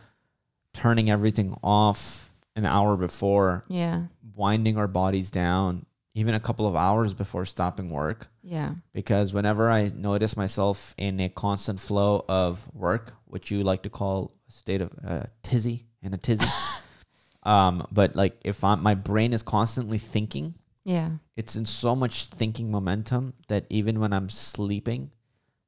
[0.73, 4.05] turning everything off an hour before, Yeah,
[4.35, 8.27] winding our bodies down, even a couple of hours before stopping work.
[8.43, 13.83] yeah, Because whenever I notice myself in a constant flow of work, which you like
[13.83, 16.47] to call a state of uh, tizzy and a tizzy,
[17.43, 22.25] um, but like if I'm, my brain is constantly thinking, yeah, it's in so much
[22.25, 25.11] thinking momentum that even when I'm sleeping,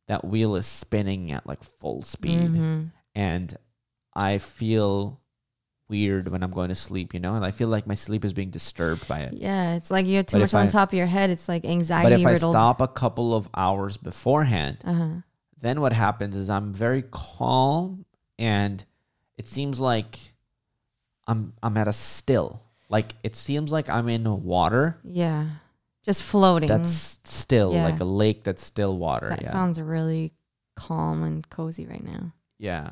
[0.08, 2.50] that wheel is spinning at like full speed.
[2.52, 2.92] Mhm.
[3.16, 3.56] And
[4.14, 5.20] I feel
[5.90, 8.32] weird when I'm going to sleep, you know, and I feel like my sleep is
[8.34, 9.34] being disturbed by it.
[9.34, 9.76] yeah.
[9.76, 11.30] It's like you have too But much on I- top of your head.
[11.30, 12.10] It's like anxiety.
[12.12, 15.10] But if I stop a couple of hours beforehand, uh huh.
[15.60, 18.06] then what happens is I'm very calm
[18.40, 18.84] and
[19.38, 20.18] it seems like
[21.28, 22.62] I'm I'm at a still.
[22.90, 25.48] Like it seems like I'm in water Yeah.
[26.04, 26.68] Just floating.
[26.68, 27.86] that's still, Yeah.
[27.86, 29.30] like a lake that's still water.
[29.30, 29.52] that yeah.
[29.52, 30.34] sounds really
[30.76, 32.34] calm and cozy right now.
[32.58, 32.92] yeah.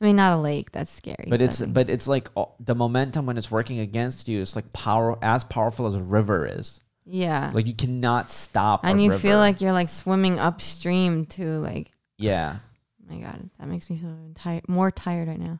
[0.00, 0.72] I mean, not a lake.
[0.72, 1.26] That's scary.
[1.28, 4.56] But it's like- but it's like uh, the momentum when it's working against you is
[4.56, 6.80] like power as powerful as a river is.
[7.04, 7.50] yeah.
[7.52, 8.80] Like you cannot stop.
[8.84, 9.20] and you river.
[9.20, 11.92] feel like you're like swimming upstream to like.
[12.16, 12.56] yeah.
[13.10, 15.58] My God, that makes me feel tired, more tired right now.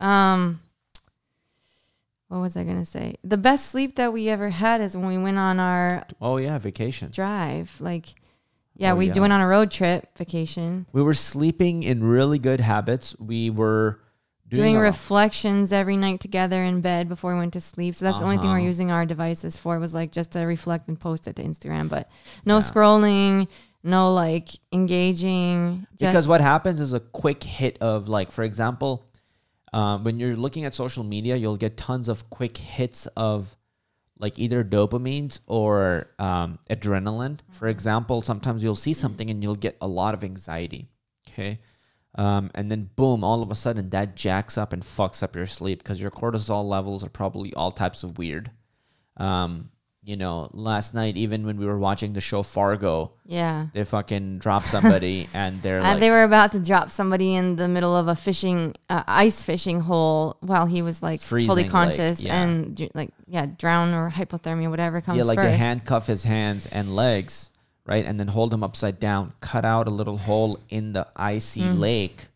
[0.00, 0.60] Um,
[2.28, 3.16] what was I gonna say?
[3.24, 6.56] The best sleep that we ever had is when we went on our Oh yeah,
[6.58, 7.10] vacation.
[7.10, 7.74] drive.
[7.80, 8.14] Like,
[8.76, 9.18] Yeah, Oh, we yeah.
[9.18, 10.86] went on a road trip vacation.
[10.92, 13.14] We were sleeping in really good habits.
[13.18, 14.00] We were
[14.48, 17.94] doing, Doing reflections every night together in bed before we went to sleep.
[17.94, 18.66] So that's the only thing we're Uh-huh.
[18.66, 21.88] using our devices for was like just to reflect and post it to Instagram.
[21.88, 22.08] But
[22.44, 22.60] no Yeah.
[22.62, 23.48] scrolling,
[23.84, 25.86] no like engaging.
[25.98, 29.06] because what happens is a quick hit of like for example
[29.72, 33.56] um, when you're looking at social media you'll get tons of quick hits of
[34.20, 39.76] like either dopamines or um, adrenaline for example sometimes you'll see something and you'll get
[39.80, 40.88] a lot of anxiety
[41.28, 41.58] okay?
[42.16, 45.46] Um, and then boom all of a sudden that jacks up and fucks up your
[45.46, 48.50] sleep because your cortisol levels are probably all types of weird.
[49.16, 49.70] Um,
[50.02, 53.66] you know last night even when we were watching the show fargo yeah.
[53.74, 57.56] they fucking drop somebody and they're And like they were about to drop somebody in
[57.56, 61.70] the middle of a fishing, uh, ice fishing hole while he was like fully like,
[61.70, 62.42] conscious yeah.
[62.42, 65.50] and like, yeah, drown or hypothermia, whatever comes yeah like first.
[65.50, 67.50] they handcuff his hands and legs
[67.84, 71.60] right and then hold him upside down cut out a little hole in the icy
[71.60, 71.78] Mm.
[71.78, 72.28] lake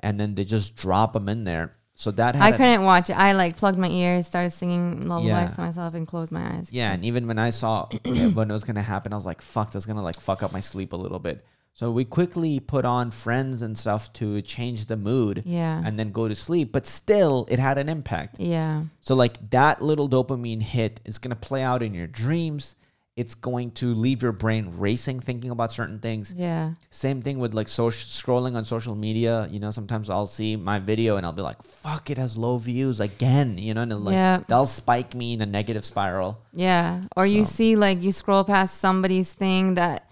[0.00, 3.14] and then they just drop him in there so that I couldn't watch it.
[3.14, 5.46] I like plugged my ears, started singing lullabies Yeah.
[5.48, 6.68] to myself, and closed my eyes.
[6.70, 7.86] yeah and even when i saw
[8.36, 10.60] when it was gonna happen i was like fuck that's gonna like fuck up my
[10.60, 14.96] sleep a little bit so we quickly put on friends and stuff to change the
[14.96, 15.80] mood Yeah.
[15.84, 18.84] and then go to sleep but still it had an impact yeah.
[19.00, 22.76] So like that little dopamine hit is going to play out in your dreams.
[23.18, 26.32] It's going to leave your brain racing thinking about certain things.
[26.36, 26.74] Yeah.
[26.90, 30.78] Same thing with like social scrolling on social media, you know, sometimes I'll see my
[30.78, 34.14] video and I'll be like, "Fuck, it has low views again," you know, and like
[34.14, 34.36] Yeah.
[34.46, 36.38] that'll spike me in a negative spiral.
[36.54, 37.02] Yeah.
[37.16, 40.08] Or you see, like, you scroll past somebody's thing that,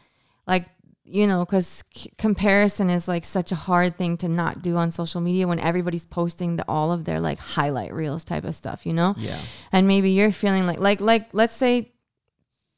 [0.46, 0.66] like,
[1.08, 4.90] you know, because c- comparison is like such a hard thing to not do on
[4.90, 8.84] social media when everybody's posting the, all of their like highlight reels type of stuff,
[8.84, 9.14] you know?
[9.16, 9.38] Yeah.
[9.70, 11.92] and maybe you're feeling like like like let's say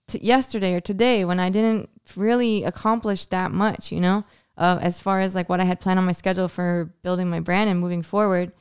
[0.08, 4.24] t- yesterday or today when I didn't really accomplish that much, you know,
[4.56, 7.40] uh, as far as like what I had planned on my schedule for building my
[7.40, 8.52] brand and moving forward.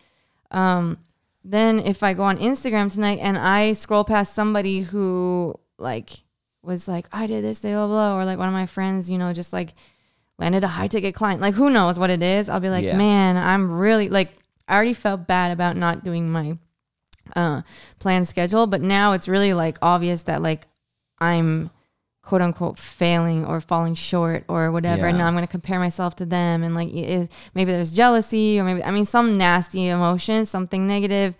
[0.51, 0.99] Um,
[1.43, 6.23] then if I go on Instagram tonight and I scroll past somebody who like
[6.61, 9.17] was like I did this, blah blah, blah or like one of my friends, you
[9.17, 9.73] know, just like
[10.37, 12.49] landed a high ticket client, like who knows what it is?
[12.49, 12.97] I'll be like, Yeah.
[12.97, 14.33] man, I'm really like
[14.67, 16.57] I already felt bad about not doing my
[17.35, 17.61] uh
[17.99, 20.65] planned schedule but now it's really like obvious that like
[21.19, 21.69] i'm
[22.21, 26.15] quote unquote failing or falling short or whatever and now i'm going to compare myself
[26.15, 30.45] to them and like it, maybe there's jealousy or maybe i mean some nasty emotion
[30.45, 31.37] something negative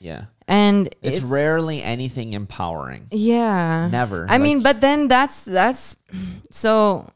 [0.00, 0.24] Yeah.
[0.48, 3.08] and It's, rarely anything empowering.
[3.10, 4.26] yeah Never.
[4.28, 5.96] I mean, but then that's that's
[6.50, 7.10] so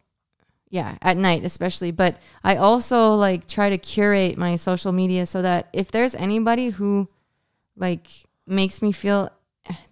[0.72, 1.90] yeah, at night especially.
[1.90, 6.68] But I also like try to curate my social media so that if there's anybody
[6.70, 7.08] who
[7.76, 8.06] like
[8.46, 9.30] makes me feel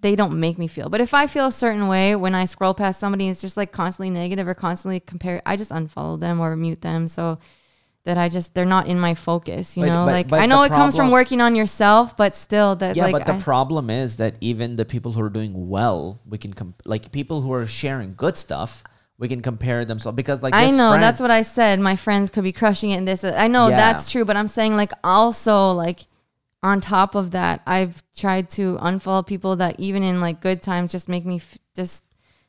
[0.01, 0.89] they don't make me feel.
[0.89, 3.57] But if I feel a certain way when I scroll past somebody and it's just
[3.57, 7.39] like constantly negative or constantly compare, I just unfollow them or mute them so
[8.05, 10.05] that I just they're not in my focus, you But- know?
[10.07, 13.05] but- like but I know it comes from working on yourself, but still that yeah,
[13.05, 16.39] like but the I- problem is that even the people who are doing well, we
[16.39, 18.83] can comp- like people who are sharing good stuff,
[19.19, 21.81] we can compare themselves because like I know friend- that's what I said.
[21.81, 23.25] My friends could be crushing it in this.
[23.25, 23.77] Uh, I know Yeah.
[23.77, 26.07] that's true, but I'm saying like also like
[26.63, 30.91] on top of that, I've tried to unfollow people that even in like good times
[30.93, 32.05] just make me f- just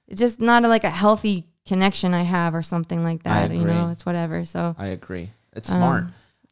[0.08, 3.52] it's just not a, like a healthy connection I have or something like that.
[3.52, 4.43] You know, it's whatever.
[4.45, 5.30] So I agree.
[5.56, 6.06] It's um, smart.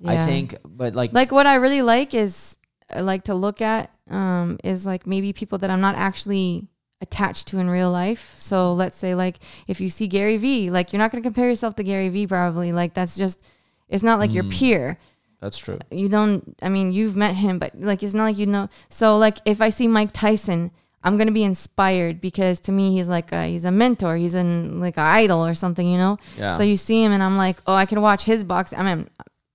[0.05, 2.57] I think, but like, like what I really like is
[2.93, 6.67] I like to look at um is like maybe people that I'm not actually
[7.01, 8.35] attached to in real life.
[8.37, 11.49] So let's say like if you see Gary Vee, like you're not going to compare
[11.49, 12.71] yourself to Gary Vee probably.
[12.71, 13.41] Like that's just
[13.89, 14.51] it's not like your Mm.
[14.51, 14.97] peer.
[15.39, 15.79] That's true.
[15.91, 18.69] You don't I mean, you've met him, but like it's not like you know.
[18.89, 20.71] So like if I see Mike Tyson,
[21.03, 24.33] I'm going to be inspired because to me he's like a, he's a mentor, he's
[24.33, 26.17] an like an idol or something, you know?
[26.37, 26.53] Yeah.
[26.53, 28.73] So you see him, and I'm like, oh, I can watch his box.
[28.73, 29.09] I mean,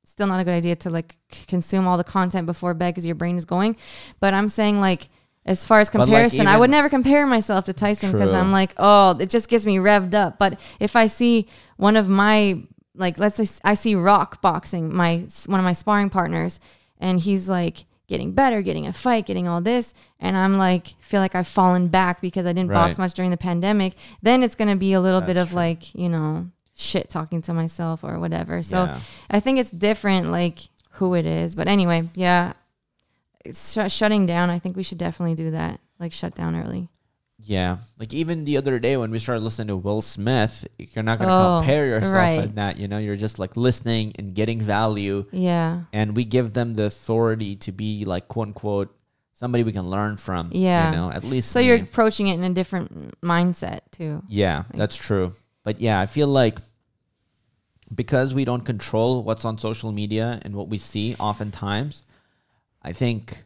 [0.04, 1.16] still not a good idea to like
[1.48, 3.76] consume all the content before bed because your brain is going.
[4.20, 5.08] But I'm saying like,
[5.44, 8.72] as far as like, comparison, I would never compare myself to Tyson because I'm like,
[8.78, 10.38] oh, it just gets me revved up.
[10.38, 12.62] But if I see one of my
[12.94, 16.60] like, let's say I see Rock boxing, my one of my sparring partners,
[16.98, 21.20] and he's like getting better, getting a fight, getting all this, and I'm like feel
[21.20, 23.94] like I've fallen back because I didn't box much during the pandemic.
[24.20, 25.56] Then it's gonna be a little bit of true.
[25.56, 28.62] like you know shit talking to myself or whatever.
[28.62, 29.00] So Yeah.
[29.30, 30.58] I think it's different, like
[30.92, 31.54] who it is.
[31.54, 32.52] But anyway, yeah,
[33.44, 34.50] it's sh- shutting down.
[34.50, 36.88] I think we should definitely do that, like shut down early.
[37.44, 37.78] Yeah.
[37.98, 41.28] Like even the other day when we started listening to Will Smith, you're not going
[41.28, 42.38] to Oh, compare yourself right.
[42.40, 42.78] at that.
[42.78, 45.24] You know, you're just like listening and getting value.
[45.32, 48.96] Yeah, And we give them the authority to be like, quote unquote,
[49.34, 50.50] somebody we can learn from.
[50.52, 50.90] Yeah.
[50.90, 51.50] You know, at least.
[51.50, 51.66] so me.
[51.66, 54.22] you're approaching it in a different mindset too.
[54.28, 55.32] Yeah, that's true.
[55.64, 56.58] but yeah, I feel like
[57.94, 62.04] because we don't control what's on social media and what we see oftentimes,
[62.82, 63.44] I think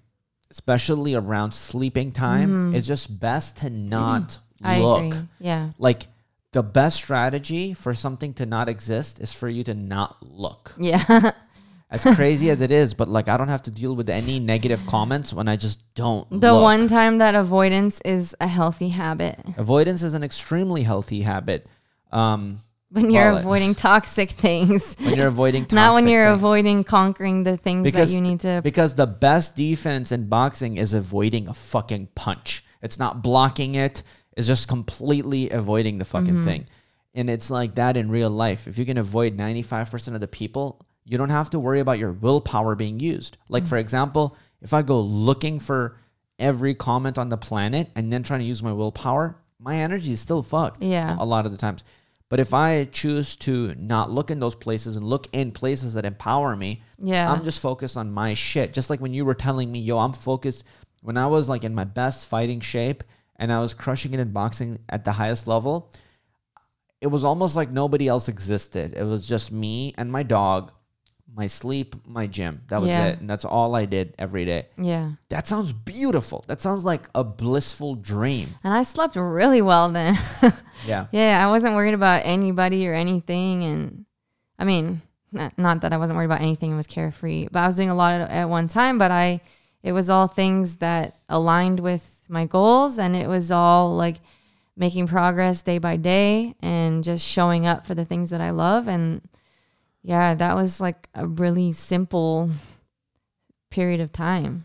[0.50, 4.66] especially around sleeping time, it's just best to not Mm-hmm.
[4.66, 5.16] I look.
[5.38, 5.70] Yeah.
[5.78, 6.08] Like
[6.52, 10.74] the best strategy for something to not exist is for you to not look.
[10.78, 11.32] Yeah.
[11.88, 14.84] As crazy as it is, but like I don't have to deal with any negative
[14.86, 16.28] comments when I just don't.
[16.28, 16.62] the look.
[16.62, 19.38] one time that avoidance is a healthy habit.
[19.56, 21.68] avoidance is an extremely healthy habit.
[22.10, 22.58] Um,
[22.90, 24.96] When you're Well, it- avoiding toxic things.
[25.00, 26.36] when you're avoiding toxic Not when you're things.
[26.38, 30.76] avoiding conquering the things because that you need to because the best defense in boxing
[30.76, 32.64] is avoiding a fucking punch.
[32.82, 34.02] It's not blocking it.
[34.36, 36.44] It's just completely avoiding the fucking Mm-hmm.
[36.44, 36.66] thing.
[37.14, 38.68] And it's like that in real life.
[38.68, 42.12] If you can avoid 95% of the people, you don't have to worry about your
[42.12, 43.36] willpower being used.
[43.48, 43.68] Like Mm.
[43.68, 45.96] for example, if I go looking for
[46.38, 50.20] every comment on the planet and then trying to use my willpower, my energy is
[50.20, 50.84] still fucked.
[50.84, 51.16] Yeah.
[51.18, 51.82] A lot of the times.
[52.28, 56.04] But if I choose to not look in those places and look in places that
[56.04, 57.30] empower me, Yeah.
[57.30, 58.72] I'm just focused on my shit.
[58.72, 60.64] Just like when you were telling me, yo, I'm focused.
[61.02, 63.04] When I was like in my best fighting shape
[63.36, 65.92] and I was crushing it in boxing at the highest level,
[67.00, 68.94] it was almost like nobody else existed.
[68.96, 70.72] It was just me and my dog,
[71.36, 72.62] my sleep, my gym.
[72.68, 73.08] That was Yeah.
[73.08, 73.20] it.
[73.20, 74.66] And that's all I did every day.
[74.78, 75.12] yeah.
[75.28, 76.44] That sounds beautiful.
[76.48, 78.54] That sounds like a blissful dream.
[78.64, 80.16] And I slept really well then.
[80.86, 81.06] Yeah.
[81.10, 84.04] yeah, I wasn't worried about anybody or anything and
[84.58, 87.66] I mean, not, not that I wasn't worried about anything, it was carefree, but I
[87.66, 89.40] was doing a lot at, at one time, but I
[89.82, 94.16] it was all things that aligned with my goals and it was all like
[94.76, 98.86] making progress day by day and just showing up for the things that I love
[98.88, 99.22] and
[100.06, 102.48] yeah, that was like a really simple
[103.72, 104.64] period of time.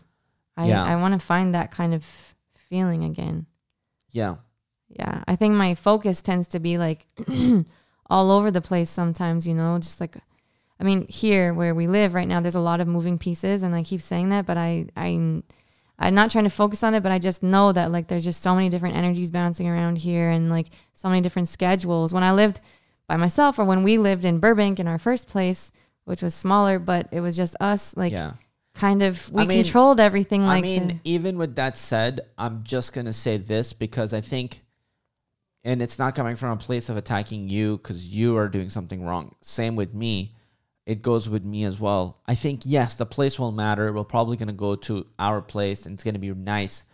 [0.56, 0.84] I Yeah.
[0.84, 2.06] I want to find that kind of
[2.68, 3.46] feeling again.
[4.12, 4.36] Yeah.
[4.88, 7.08] Yeah, I think my focus tends to be like
[8.08, 10.16] all over the place sometimes, you know, just like
[10.78, 13.74] I mean, here where we live right now there's a lot of moving pieces and
[13.74, 15.42] I keep saying that, but I I
[15.98, 18.44] I'm not trying to focus on it, but I just know that like there's just
[18.44, 22.14] so many different energies bouncing around here and like so many different schedules.
[22.14, 22.60] When I lived
[23.12, 25.70] by myself or when we lived in Burbank in our first place,
[26.06, 28.32] which was smaller, but it was just us like yeah.
[28.72, 32.22] kind of we I mean- controlled everything like I mean, the- even with that said,
[32.38, 34.62] I'm just gonna say this because I think,
[35.62, 39.04] and it's not coming from a place of attacking you because you are doing something
[39.04, 39.34] wrong.
[39.42, 40.34] Same with me.
[40.86, 42.18] It goes with me as well.
[42.26, 43.92] I think yes, the place will matter.
[43.92, 46.86] We're probably gonna go to our place and it's gonna be nice.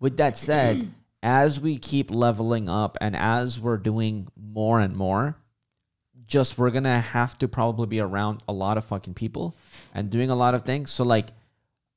[0.00, 0.90] With that said,
[1.22, 5.36] as we keep leveling up and as we're doing more and more,
[6.26, 9.56] just we're gonna have to probably be around a lot of fucking people
[9.94, 10.90] and doing a lot of things.
[10.90, 11.28] So like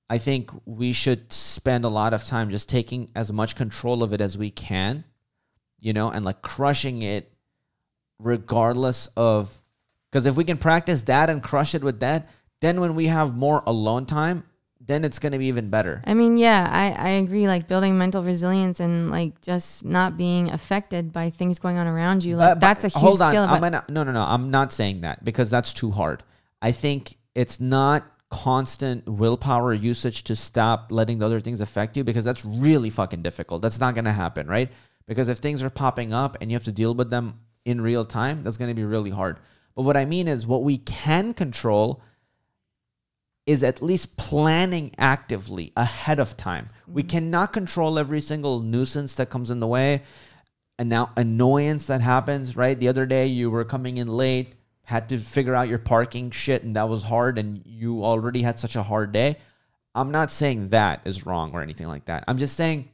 [0.09, 4.11] I think we should spend a lot of time just taking as much control of
[4.13, 5.03] it as we can,
[5.81, 7.31] you know, and like crushing it
[8.19, 9.61] regardless of
[10.11, 12.29] because if we can practice that and crush it with that,
[12.61, 14.43] then when we have more alone time,
[14.89, 16.01] then it's going to be even better.
[16.05, 17.47] I mean, yeah, I, I agree.
[17.47, 22.23] Like building mental resilience and like just not being affected by things going on around
[22.23, 22.35] you.
[22.35, 23.29] Like that's a huge hold on.
[23.29, 23.43] skill.
[23.43, 24.23] I'm gonna, no, no, no.
[24.23, 26.23] I'm not saying that because that's too hard.
[26.59, 32.03] I think it's not constant willpower usage to stop letting the other things affect you
[32.03, 33.61] because that's really fucking difficult.
[33.61, 34.71] That's not gonna happen, right?
[35.05, 38.05] Because if things are popping up and you have to deal with them in real
[38.05, 39.37] time, that's gonna be really hard.
[39.75, 42.01] But what I mean is, what we can control
[43.49, 46.69] is at least planning actively ahead of time.
[46.87, 47.09] We mm-hmm.
[47.09, 50.03] cannot control every single nuisance that comes in the way
[50.77, 52.79] and now annoyance that happens, right?
[52.79, 56.61] The other day you were coming in late, had to figure out your parking shit,
[56.61, 59.37] and that was hard, and you already had such a hard day.
[59.95, 62.23] I'm not saying that is wrong or anything like that.
[62.27, 62.89] I'm just saying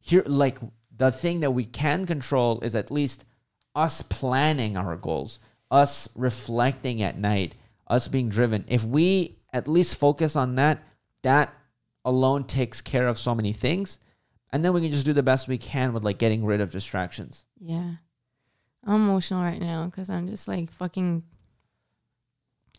[0.00, 0.58] here, like
[0.96, 3.26] the thing that we can control is at least
[3.74, 5.38] us planning our goals,
[5.70, 7.54] us reflecting at night,
[7.86, 8.64] us being driven.
[8.68, 10.82] If we at least focus on that,
[11.22, 11.54] that
[12.04, 13.98] alone takes care of so many things.
[14.50, 16.70] And then we can just do the best we can with like getting rid of
[16.70, 17.44] distractions.
[17.60, 17.94] yeah,
[18.86, 21.22] I'm emotional right now because I'm just like fucking.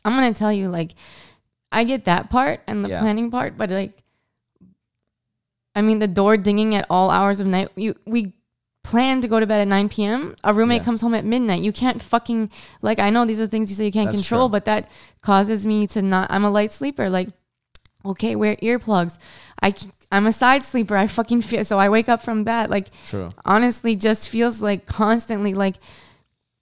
[0.06, 0.94] I'm gonna tell you, like,
[1.72, 3.02] I get that part and the Yeah.
[3.02, 4.04] planning part, but like,
[5.76, 7.70] I mean, the door dinging at all hours of night.
[7.76, 8.34] You we
[8.92, 10.36] plan to go to bed at 9 p.m.
[10.44, 10.86] A roommate Yeah.
[10.86, 11.62] comes home at midnight.
[11.62, 12.50] You can't fucking
[12.82, 13.00] like.
[13.00, 14.54] I know these are things you say you can't That's control, true.
[14.54, 14.90] but that
[15.22, 16.26] causes me to not.
[16.32, 17.10] I'm a light sleeper.
[17.10, 17.30] Like,
[18.04, 19.18] okay, wear earplugs.
[19.62, 19.74] I
[20.12, 20.96] I'm a side sleeper.
[20.96, 21.78] I fucking feel so.
[21.78, 23.30] I wake up from that like True.
[23.46, 25.76] honestly just feels like constantly like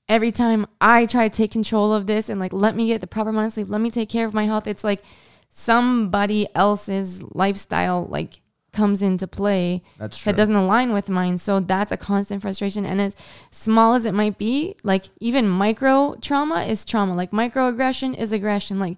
[0.09, 3.07] every time I try to take control of this and like let me get the
[3.07, 5.01] proper amount of sleep, let me take care of my health, it's like
[5.49, 8.41] somebody else's lifestyle like
[8.77, 10.31] comes into play That's true.
[10.31, 11.39] that doesn't align with mine.
[11.39, 12.85] So that's a constant frustration.
[12.85, 13.15] And as
[13.49, 17.15] small as it might be, like even micro trauma is trauma.
[17.15, 18.79] Like microaggression is aggression.
[18.79, 18.97] Like,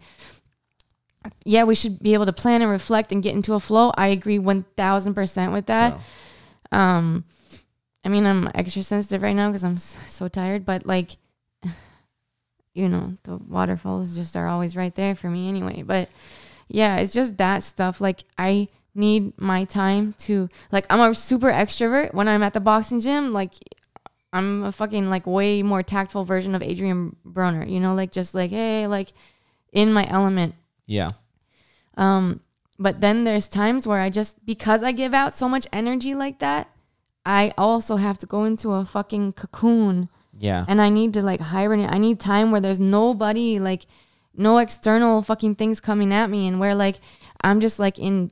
[1.45, 3.93] yeah, we should be able to plan and reflect and get into a flow.
[3.95, 5.97] I agree 1000% with that.
[6.73, 7.23] Um,
[8.03, 11.15] I mean, I'm extra sensitive right now because I'm so tired, but like,
[12.73, 15.83] you know, the waterfalls just are always right there for me anyway.
[15.83, 16.09] But
[16.67, 18.01] yeah, it's just that stuff.
[18.01, 22.59] Like, I need my time to, like, I'm a super extrovert when I'm at the
[22.59, 23.31] boxing gym.
[23.33, 23.53] Like,
[24.33, 28.33] I'm a fucking, like, way more tactful version of Adrian Broner, you know, like, just
[28.35, 29.09] like, hey, like,
[29.71, 30.55] in my element.
[30.85, 31.07] yeah.
[31.97, 32.41] Um,
[32.77, 36.39] but then there's times where I just because I give out so much energy like
[36.39, 36.69] that,
[37.25, 40.63] I also have to go into a fucking cocoon Yeah.
[40.67, 41.91] and I need to like hibernate.
[41.91, 43.85] I need time where there's nobody like
[44.33, 46.99] no external fucking things coming at me and where like
[47.41, 48.31] I'm just like in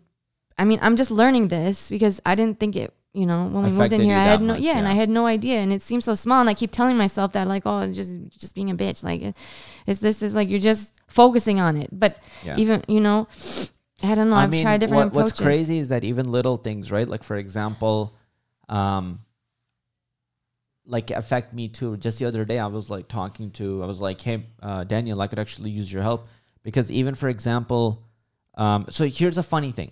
[0.58, 3.72] I mean, I'm just learning this because I didn't think it you know, when we
[3.72, 4.88] moved in here, I had no, much, yeah, and.
[4.88, 7.48] I had no idea, and it seems so small, and I keep telling myself that,
[7.48, 9.34] like, oh, just, just being a bitch, like,
[9.88, 12.58] it's this is like you're just focusing on it, but Yeah.
[12.58, 13.28] even you know,
[14.04, 15.32] I don't know, I've tried different what- approaches.
[15.32, 17.08] What's crazy is that even little things, right?
[17.08, 18.14] Like for example,
[18.70, 19.22] um,
[20.86, 21.98] like affect me too.
[21.98, 25.20] Just the other day, I was like talking to, I was like, "Hey, uh, Daniel,
[25.22, 26.28] I could actually use your help
[26.62, 28.04] because even for example,
[28.54, 29.92] um, so here's a funny thing.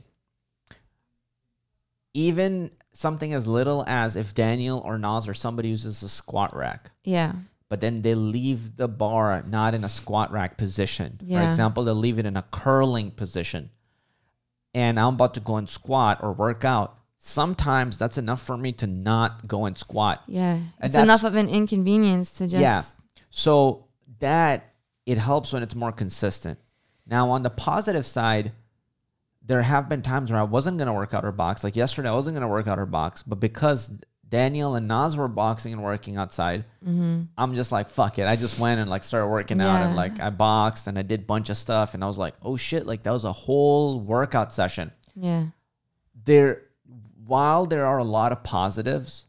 [2.15, 6.91] Even something as little as if Daniel or Nas or somebody uses a squat rack,
[7.03, 7.33] Yeah,
[7.67, 11.19] but then they leave the bar not in a squat rack position.
[11.21, 11.39] Yeah.
[11.41, 13.69] For example, they leave it in a curling position.
[14.73, 16.97] And I'm about to go and squat or work out.
[17.17, 20.23] Sometimes that's enough for me to not go and squat.
[20.27, 22.83] yeah, And it's enough of an inconvenience to just Yeah.
[23.29, 23.87] So
[24.19, 24.71] that
[25.05, 26.59] it helps when it's more consistent.
[27.05, 28.51] Now on the positive side,
[29.45, 31.63] there have been times where I wasn't gonna work out or box.
[31.63, 33.93] Like yesterday, I wasn't gonna work out or box, but because
[34.27, 37.23] Daniel and Nas were boxing and working outside, mm-hmm.
[37.37, 38.27] I'm just like fuck it.
[38.27, 41.27] I just went and like started working out and like I boxed and I did
[41.27, 44.53] bunch of stuff and I was like, oh shit, like that was a whole workout
[44.53, 44.91] session.
[45.15, 45.47] yeah,
[46.25, 46.63] There,
[47.25, 49.25] while there are a lot of positives,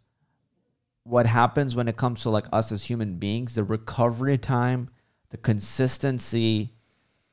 [1.02, 4.90] what happens when it comes to like us as human beings, the recovery time,
[5.30, 6.75] the consistency,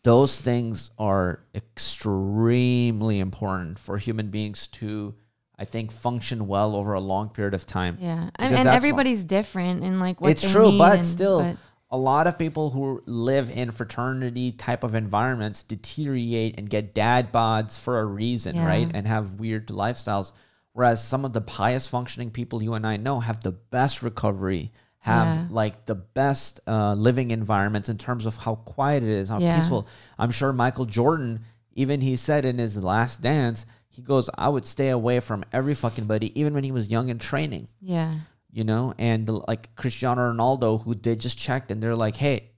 [0.04, 5.16] those things are extremely important for human beings to,
[5.58, 7.98] I think, function well over a long period of time.
[8.00, 11.58] yeah, and, and everybody's different and like what it's true, but and- still, but-
[11.92, 17.32] a lot of people who live in fraternity type of environments deteriorate and get dad
[17.32, 18.66] bods for a reason, Yeah.
[18.66, 18.90] right?
[18.92, 20.32] And have weird lifestyles.
[20.72, 24.72] Whereas some of the highest functioning people you and I know have the best recovery,
[25.04, 25.48] have Yeah.
[25.50, 29.58] like the best uh, living environments in terms of how quiet it is, how Yeah.
[29.58, 29.86] peaceful.
[30.18, 31.42] I'm sure Michael Jordan,
[31.76, 35.76] even he said in his last dance, he goes, I would stay away from every
[35.76, 38.16] fucking buddy, even when he was young and training yeah,
[38.52, 42.52] you know, and the, like Cristiano Ronaldo, who they just checked and they're like, hey,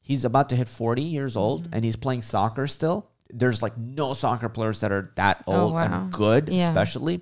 [0.00, 1.74] he's about to hit 40 years old Mm-hmm.
[1.74, 3.08] and he's playing soccer still.
[3.32, 5.82] There's like no soccer players that are that Oh, old wow.
[6.04, 6.68] and good, Yeah.
[6.68, 7.20] especially.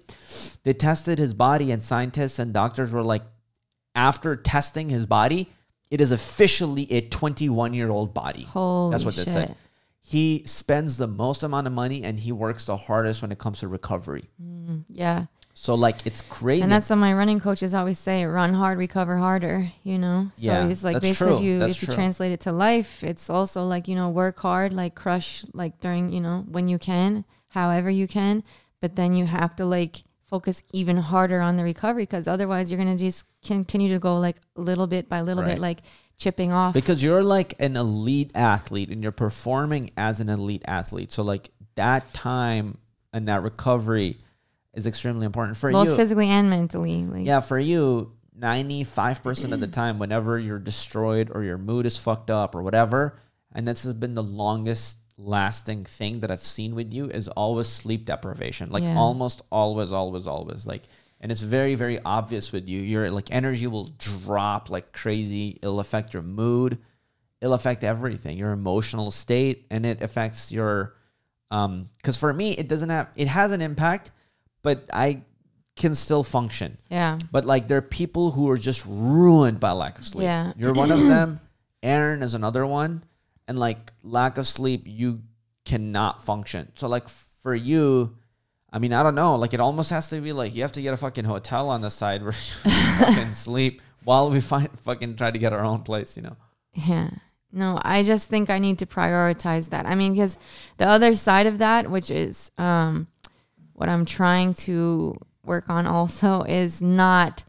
[0.65, 3.23] They tested his body, and scientists and doctors were like,
[3.95, 5.49] after testing his body,
[5.91, 8.45] it is officially a 21 year old body.
[8.45, 9.33] holy That's what they shit.
[9.33, 9.57] said.
[10.01, 13.61] He spends the most amount of money and he works the hardest when it comes
[13.61, 14.31] to recovery.
[14.43, 16.63] Mm, yeah, So, like, it's crazy.
[16.63, 19.71] and that's what my running coaches always say: run hard, recover harder.
[19.83, 21.47] You know, so Yeah, it's like basically if true.
[21.47, 21.95] you That's if you true.
[21.95, 26.11] translate it to life, it's also like you know work hard, like crush, like during
[26.13, 28.45] you know when you can, however you can,
[28.81, 32.79] but then you have to like focus even harder on the recovery because otherwise you're
[32.79, 35.55] gonna just continue to go like little bit by little Right.
[35.55, 35.81] bit, like
[36.19, 36.75] chipping off.
[36.75, 41.51] because you're like an elite athlete and you're performing as an elite athlete so like
[41.77, 42.77] that time
[43.13, 44.19] and that recovery
[44.75, 45.73] is extremely important for you.
[45.75, 47.05] both physically and mentally.
[47.07, 51.97] Like, yeah for you 95% of the time whenever you're destroyed or your mood is
[51.97, 53.19] fucked up or whatever
[53.53, 57.67] and this has been the longest lasting thing that i've seen with you is always
[57.69, 58.71] sleep deprivation.
[58.71, 58.97] Like Yeah.
[58.97, 60.67] almost always always always.
[60.67, 60.85] Like
[61.21, 62.81] and it's very very obvious with you.
[62.81, 65.59] Your like energy will drop like crazy.
[65.63, 66.79] It'll affect your mood.
[67.41, 70.95] It'll affect everything your emotional state and it affects your
[71.51, 74.11] um because for me it doesn't have it has an impact
[74.63, 75.23] but i
[75.77, 76.77] can still function.
[76.91, 80.25] Yeah, but like there are people who are just ruined by lack of sleep.
[80.25, 80.53] Yeah.
[80.57, 81.41] you're one of them.
[81.85, 83.05] Aaron is another one
[83.49, 85.23] and like lack of sleep you
[85.65, 88.17] cannot function so like for you
[88.71, 89.37] I mean, I don't know.
[89.37, 91.81] Like, it almost has to be like you have to get a fucking hotel on
[91.81, 92.33] the side where
[92.65, 96.17] you fucking sleep while we find fucking try to get our own place.
[96.17, 96.37] You know?
[96.75, 97.11] Yeah.
[97.51, 99.87] No, I just think I need to prioritize that.
[99.87, 100.37] I mean, because
[100.77, 103.07] the other side of that, which is um,
[103.73, 107.45] what I'm trying to work on also is not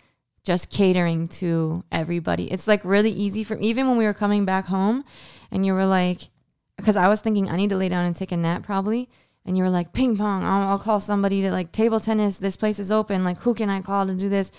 [0.46, 2.50] just catering to everybody.
[2.50, 5.04] It's like really easy for even when we were coming back home
[5.52, 6.30] and you were like,
[6.78, 9.10] because I was thinking I need to lay down and take a nap probably.
[9.46, 12.38] And you were like, ping pong, I'll, I'll call somebody to like table tennis.
[12.38, 13.24] This place is open.
[13.24, 14.52] Like, who can I call to do this?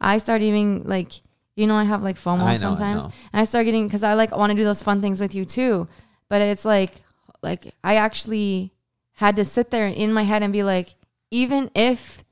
[0.00, 1.20] I start even like,
[1.56, 3.02] you know, I have like FOMO I know, I sometimes.
[3.02, 3.12] know.
[3.32, 5.34] And I start getting, because I like I want to do those fun things with
[5.34, 5.88] you too.
[6.28, 7.02] But it's like,
[7.42, 8.72] like I actually
[9.14, 10.94] had to sit there in my head and be like,
[11.30, 12.24] even if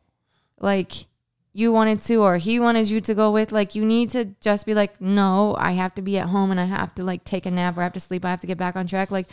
[0.61, 1.08] like
[1.59, 4.63] you wanted to or he wanted you to go with like you need to just
[4.65, 7.45] be like no i have to be at home and i have to like take
[7.47, 9.27] a nap or i have to sleep i have to get back on track like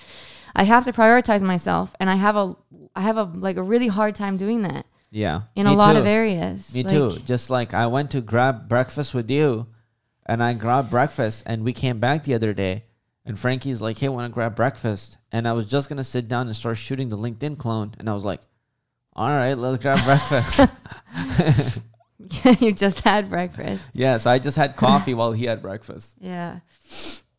[0.55, 2.55] i have to prioritize myself and i have a
[2.95, 5.41] i have a like a really hard time doing that Yeah.
[5.55, 5.99] in Me a lot too.
[5.99, 7.09] of areas Me Like, too.
[7.26, 9.67] Just like I went to grab breakfast with you
[10.26, 12.84] and I grabbed breakfast and we came back the other day
[13.28, 15.17] and Frankie's like, Hey, wanna grab breakfast?
[15.32, 18.13] And I was just gonna sit down and start shooting the LinkedIn clone and I
[18.13, 18.41] was like,
[19.13, 20.65] All right, let's grab breakfast.
[22.59, 26.15] you just had breakfast yes, I just had coffee while he had breakfast.
[26.21, 26.59] yeah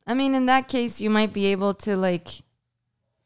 [0.07, 2.29] i mean in that case you might be able to like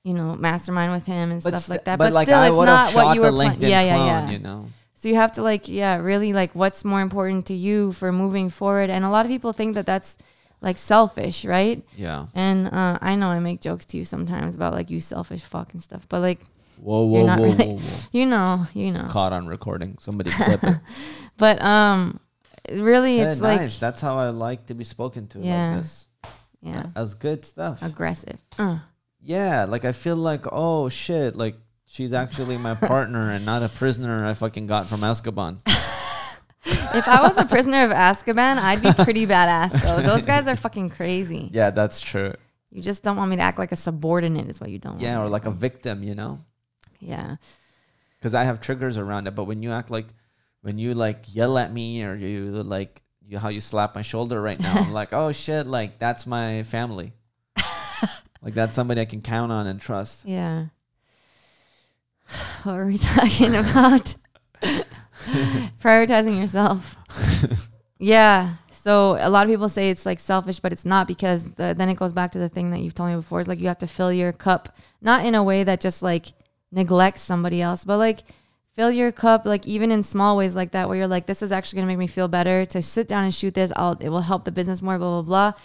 [0.03, 2.39] you know mastermind with him and But stuff st- like that but, but, like still
[2.39, 4.31] I it's would not have what shot you were pla- LinkedIn yeah yeah clone, yeah
[4.31, 4.67] you know.
[5.01, 8.51] So you have to like, yeah, really like what's more important to you for moving
[8.51, 8.91] forward.
[8.91, 10.19] And a lot of people think that that's
[10.61, 11.83] like selfish, right?
[11.97, 12.27] Yeah.
[12.35, 15.73] And uh, I know I make jokes to you sometimes about like you selfish fuck
[15.73, 16.41] and stuff, but like
[16.81, 18.09] Whoa, whoa, whoa, really- whoa, whoa.
[18.13, 19.07] you know, you know.
[19.11, 19.97] Caught on recording.
[20.01, 20.77] Somebody clip it.
[21.37, 22.21] But um,
[22.71, 23.61] really, Yeah, it's nice.
[23.61, 25.71] like That's how I like to be spoken to Yeah.
[25.73, 26.09] like this.
[26.61, 27.83] yeah, That's good stuff.
[27.83, 28.39] aggressive.
[28.59, 28.79] Uh.
[29.23, 31.57] Yeah, like I feel like, oh shit, like
[31.87, 35.61] she's actually my partner and not a prisoner I fucking got from Azkaban.
[36.63, 40.03] If I was a prisoner of Azkaban, I'd be pretty badass though.
[40.03, 41.49] Those guys are fucking crazy.
[41.55, 42.35] Yeah, that's true.
[42.71, 45.01] You just don't want me to act like a subordinate, is what you don't.
[45.01, 46.39] Yeah, want Yeah, or like a victim, you know?
[47.01, 47.37] Yeah.
[48.19, 49.35] Because I have triggers around it.
[49.35, 50.07] But when you act like,
[50.63, 54.41] when you like yell at me or you like, you, how you slap my shoulder
[54.41, 57.13] right now, I'm like, oh shit, like that's my family.
[58.43, 60.27] like that's somebody I can count on and trust.
[60.27, 60.67] Yeah.
[62.63, 64.15] What were we talking about?
[65.83, 66.97] Prioritizing yourself.
[67.99, 68.55] yeah.
[68.71, 71.89] So a lot of people say it's like selfish, but it's not because the, then
[71.89, 73.41] it goes back to the thing that you've told me before.
[73.41, 76.33] It's like you have to fill your cup, not in a way that just like
[76.73, 78.21] neglects somebody else, but like
[78.75, 81.53] fill your cup, like even in small ways like that, where you're like, this is
[81.53, 83.73] actually gonna make me feel better to sit down and shoot this.
[83.77, 84.99] I'll it will help the business more.
[84.99, 85.61] Blah blah blah.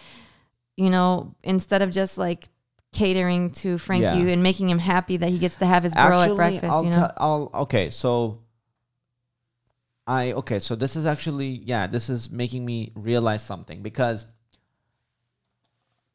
[0.75, 2.49] You know, instead of just like
[2.91, 4.33] catering to Frankie Yeah.
[4.33, 6.63] and making him happy that he gets to have his girl at breakfast.
[6.71, 7.89] I'll you know, tell- I'll okay.
[7.89, 8.39] So
[10.07, 10.59] I okay.
[10.59, 11.87] So this is actually yeah.
[11.87, 14.25] This is making me realize something because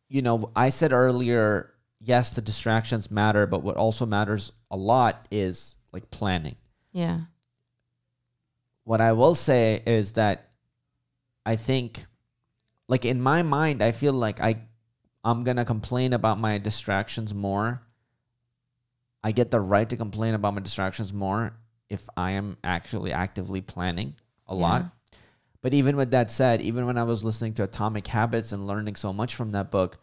[0.09, 1.73] you know I said earlier.
[2.01, 6.57] Yes, the distractions matter, but what also matters a lot is like planning.
[6.93, 7.21] yeah,
[8.85, 10.51] What I will say is that
[11.45, 12.07] I think,
[12.89, 14.63] like in my mind, I feel like I
[15.23, 17.83] I'm gonna complain about my distractions more.
[19.23, 21.53] I get the right to complain about my distractions more
[21.91, 24.15] if I am actually actively planning
[24.47, 24.87] a lot.
[25.61, 28.97] But even with that said, even when I was listening to Atomic Habits and learning
[28.97, 29.99] so much from that book,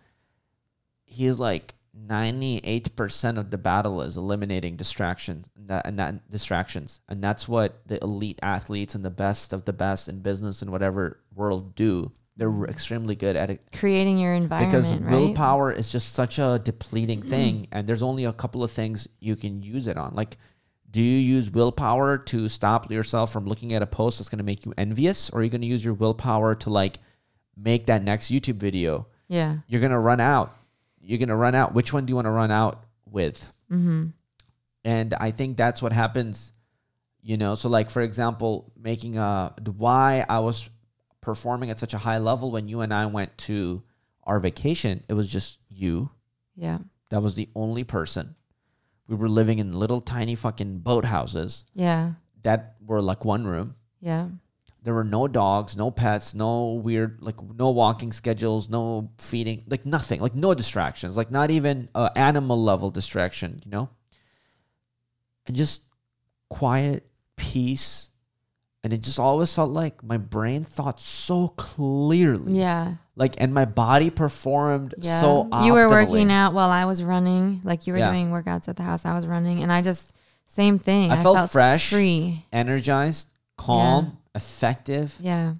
[1.05, 1.73] he's like
[2.05, 7.01] 98% of the battle is eliminating distractions and that, and that distractions.
[7.07, 10.71] And that's what the elite athletes and the best of the best in business and
[10.71, 12.11] whatever world do.
[12.35, 12.69] They're mm-hmm.
[12.69, 13.61] extremely good at it.
[13.73, 15.11] Creating your environment, because right?
[15.11, 17.29] willpower is just such a depleting mm-hmm.
[17.29, 20.13] thing and there's only a couple of things you can use it on.
[20.13, 20.37] Like
[20.89, 24.43] do you use willpower to stop yourself from looking at a post that's going to
[24.43, 25.29] make you envious?
[25.29, 26.99] Or are you going to use your willpower to like
[27.57, 29.07] make that next youtube video?
[29.27, 30.55] Yeah, you're going to run out
[31.07, 31.73] you're going to run out.
[31.73, 33.53] Which one do you want to run out with?
[33.71, 34.07] Mm-hmm.
[34.85, 36.53] and i think that's what happens
[37.21, 37.55] you know?
[37.55, 40.69] So like for example making a why i was
[41.19, 43.83] performing at such a high level when you and i went to
[44.23, 46.09] our vacation it was just you.
[46.55, 46.79] Yeah,
[47.09, 48.35] that was the only person.
[49.07, 53.75] We were living in little tiny fucking boat houses yeah, that were like one room.
[53.99, 54.29] Yeah,
[54.83, 59.85] there were no dogs no pets no weird like no walking schedules no feeding like
[59.85, 63.89] nothing like no distractions like not even a animal level distraction you know
[65.45, 65.83] and just
[66.49, 67.05] quiet
[67.35, 68.09] peace
[68.83, 73.65] and it just always felt like my brain thought so clearly yeah, like and my
[73.65, 75.19] body performed yeah.
[75.19, 78.11] so you were working out while I was running, like you were Yeah.
[78.11, 79.03] doing workouts at the house.
[79.03, 80.13] I was running, and I just
[80.45, 81.11] same thing.
[81.11, 81.89] I I, felt felt, fresh.
[81.89, 82.45] free.
[82.53, 85.55] energized calm effective Yeah,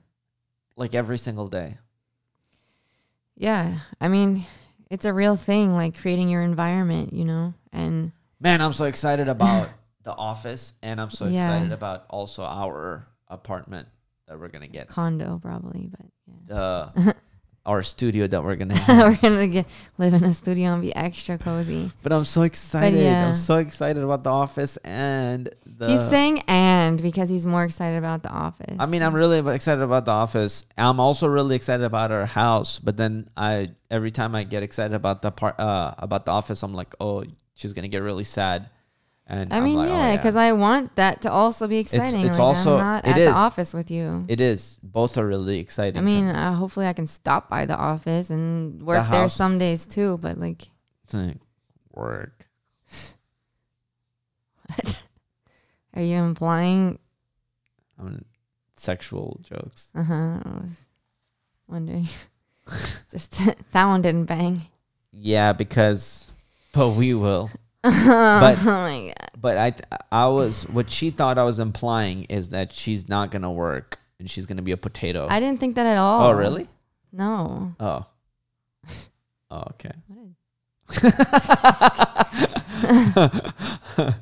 [0.78, 1.78] like every single day
[3.36, 3.80] yeah.
[4.01, 4.45] I mean,
[4.89, 9.28] it's a real thing, like creating your environment, you know, and Man, I'm so excited
[9.28, 9.69] about
[10.03, 11.34] the office, and I'm so Yeah.
[11.34, 13.88] excited about also our apartment
[14.28, 14.88] that we're gonna get.
[14.88, 16.05] Condo probably, but
[16.49, 16.55] yeah.
[16.55, 17.13] Uh,
[17.68, 19.22] our studio that we're gonna have.
[19.22, 19.65] We're gonna get
[19.97, 21.91] live in a studio and be extra cozy.
[22.01, 22.99] But I'm so excited.
[22.99, 23.28] yeah.
[23.28, 25.89] I'm so excited about the office and the.
[25.89, 28.76] he's saying and because he's more excited about the office.
[28.80, 30.65] I mean, I'm really excited about the office.
[30.78, 32.80] I'm also really excited about our house.
[32.80, 36.63] But then I, every time I get excited about the part, uh, about the office,
[36.63, 38.70] I'm like, oh, she's gonna get really sad.
[39.30, 42.21] And I I'm mean, like, oh, yeah, because I want that to also be exciting.
[42.21, 43.25] it's like, also- I'm not it at is.
[43.28, 44.23] the office with you.
[44.30, 44.80] it is.
[44.82, 45.97] Both are really exciting.
[45.97, 46.32] I mean, me.
[46.34, 50.17] uh, hopefully I can stop by the office and work there some days too.
[50.21, 50.69] But like,
[51.03, 51.38] It's like,
[51.93, 52.47] work.
[54.67, 55.03] What?
[55.95, 56.99] Are you implying?
[57.99, 58.25] I mean,
[58.75, 59.91] sexual jokes.
[59.95, 60.13] Uh huh.
[60.43, 60.82] I was
[61.67, 62.07] wondering.
[63.11, 63.32] Just
[63.71, 64.63] that one didn't bang.
[65.11, 66.32] Yeah, because,
[66.73, 67.49] but we will.
[67.84, 69.32] oh my god.
[69.39, 69.73] But I,
[70.11, 74.30] I was what she thought I was implying is that she's not gonna work and
[74.30, 75.28] she's gonna be a potato.
[75.30, 76.28] I didn't think that at all.
[76.28, 76.67] oh, really?
[77.11, 77.75] No.
[77.80, 78.05] Oh.
[79.49, 79.91] Oh, okay.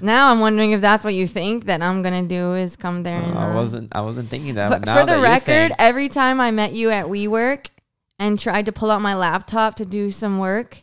[0.00, 3.20] Now I'm wondering if that's what you think that I'm gonna do is come there
[3.20, 3.36] and.
[3.36, 3.94] I uh, wasn't.
[3.94, 4.68] I wasn't thinking that.
[4.68, 7.68] But But now for the that record, every time I met you at WeWork
[8.18, 10.82] and tried to pull out my laptop to do some work,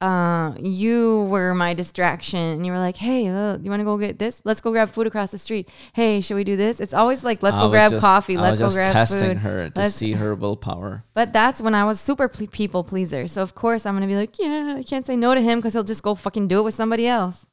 [0.00, 2.38] uh, you were my distraction.
[2.38, 4.42] And you were like, "Hey, uh, you want to go get this?
[4.44, 5.68] Let's go grab food across the street.
[5.94, 8.36] Hey, should we do this?" It's always like, "Let's I go grab just- coffee.
[8.36, 11.04] Let's go grab testing food." her to Let's- see her willpower.
[11.14, 13.26] But that's when I was super ple- people pleaser.
[13.26, 15.72] So of course I'm gonna be like, "Yeah, I can't say no to him because
[15.72, 17.46] he'll just go fucking do it with somebody else."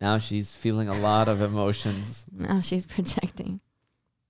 [0.00, 2.26] Now she's feeling a lot of emotions.
[2.32, 3.60] Now she's projecting.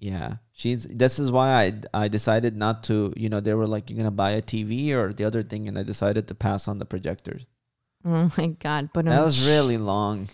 [0.01, 0.84] Yeah, she's.
[0.84, 3.12] This is why I I decided not to.
[3.16, 5.78] You know, they were like, "You're gonna buy a TV or the other thing," and
[5.78, 7.44] I decided to pass on the projectors.
[8.03, 8.88] Oh my god!
[8.94, 10.28] But That was really long.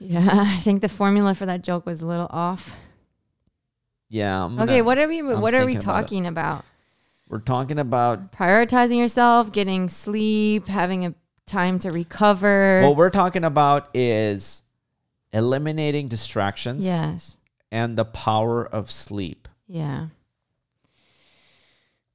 [0.00, 0.26] yeah.
[0.50, 2.74] I think the formula for that joke was a little off.
[4.08, 4.44] Yeah.
[4.44, 6.64] I'm Okay, gonna- what are we I'm what are we thinking about talking about?
[7.28, 8.32] We're talking about.
[8.32, 11.14] Prioritizing yourself, getting sleep, having a
[11.46, 12.82] time to recover.
[12.82, 14.62] What we're talking about is
[15.32, 17.36] eliminating distractions yes.
[17.72, 19.48] And the power of sleep.
[19.66, 20.08] Yeah.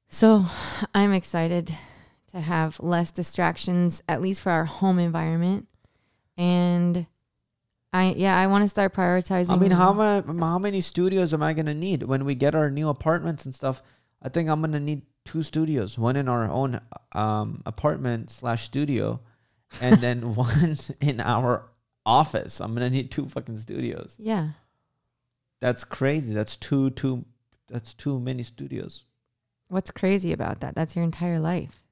[0.08, 0.46] So,
[0.94, 1.74] I'm excited
[2.32, 5.66] to have less distractions at least for our home environment.
[6.36, 7.06] And
[7.92, 11.42] I yeah, I want to start prioritizing I mean, how ma- how many studios am
[11.42, 13.82] I gonna need when we get our new apartments and stuff?
[14.22, 16.80] I think I'm gonna need two studios, one in our own
[17.12, 19.20] um, apartment slash studio,
[19.80, 21.64] and then one in our
[22.06, 22.60] office.
[22.60, 24.16] I'm gonna need two fucking studios.
[24.18, 24.50] Yeah.
[25.60, 26.34] That's crazy.
[26.34, 27.24] That's two two.
[27.68, 29.04] That's too many studios.
[29.68, 30.74] What's crazy about that?
[30.74, 31.82] That's your entire life.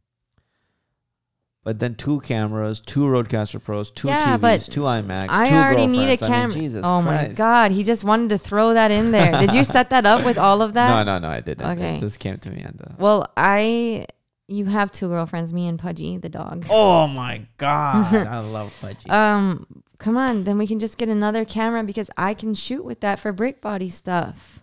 [1.67, 5.31] But then two cameras, two RodeCaster Pros, two Yeah, TVs, two iMacs.
[5.31, 6.23] I two already need a girlfriends.
[6.23, 6.55] I mean, camera.
[6.55, 9.33] Jesus oh my god, he just wanted to throw that in there.
[9.33, 10.89] Did you set that up with all of that?
[10.91, 11.67] No, no, no, I didn't.
[11.73, 11.97] Okay.
[11.97, 12.81] It just came to me and.
[12.81, 14.07] Uh, Well, I
[14.47, 16.67] you have two girlfriends, me and Pudgy, the dog.
[16.71, 19.11] oh my god, I love Pudgy.
[19.11, 19.67] Um,
[19.99, 23.19] come on, then we can just get another camera because I can shoot with that
[23.19, 24.63] for brick body stuff.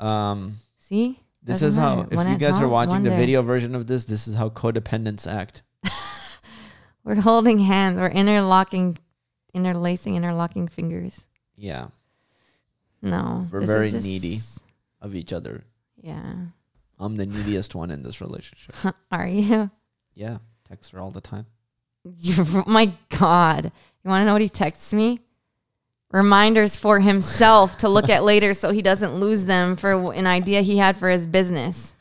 [0.00, 1.20] Um, See?
[1.42, 2.00] this Doesn't is how.
[2.10, 3.18] If One you guys are watching the there.
[3.18, 5.62] video version of this, this is how codependents act.
[7.04, 7.98] We're holding hands.
[8.00, 8.98] We're interlocking,
[9.54, 11.26] interlacing, interlocking fingers.
[11.56, 11.88] Yeah,
[13.02, 14.40] No, We're very just- needy.
[15.00, 15.64] of each other.
[16.02, 16.34] Yeah.
[16.98, 18.74] I'm the neediest one in this relationship.
[19.12, 19.70] Are you?
[20.14, 20.38] Yeah,
[20.68, 21.46] text her all the time.
[22.66, 23.72] My God.
[24.04, 25.20] You want to know what he texts me?
[26.10, 30.60] Reminders for himself to look at later so he doesn't lose them for an idea
[30.60, 31.94] he had for his business.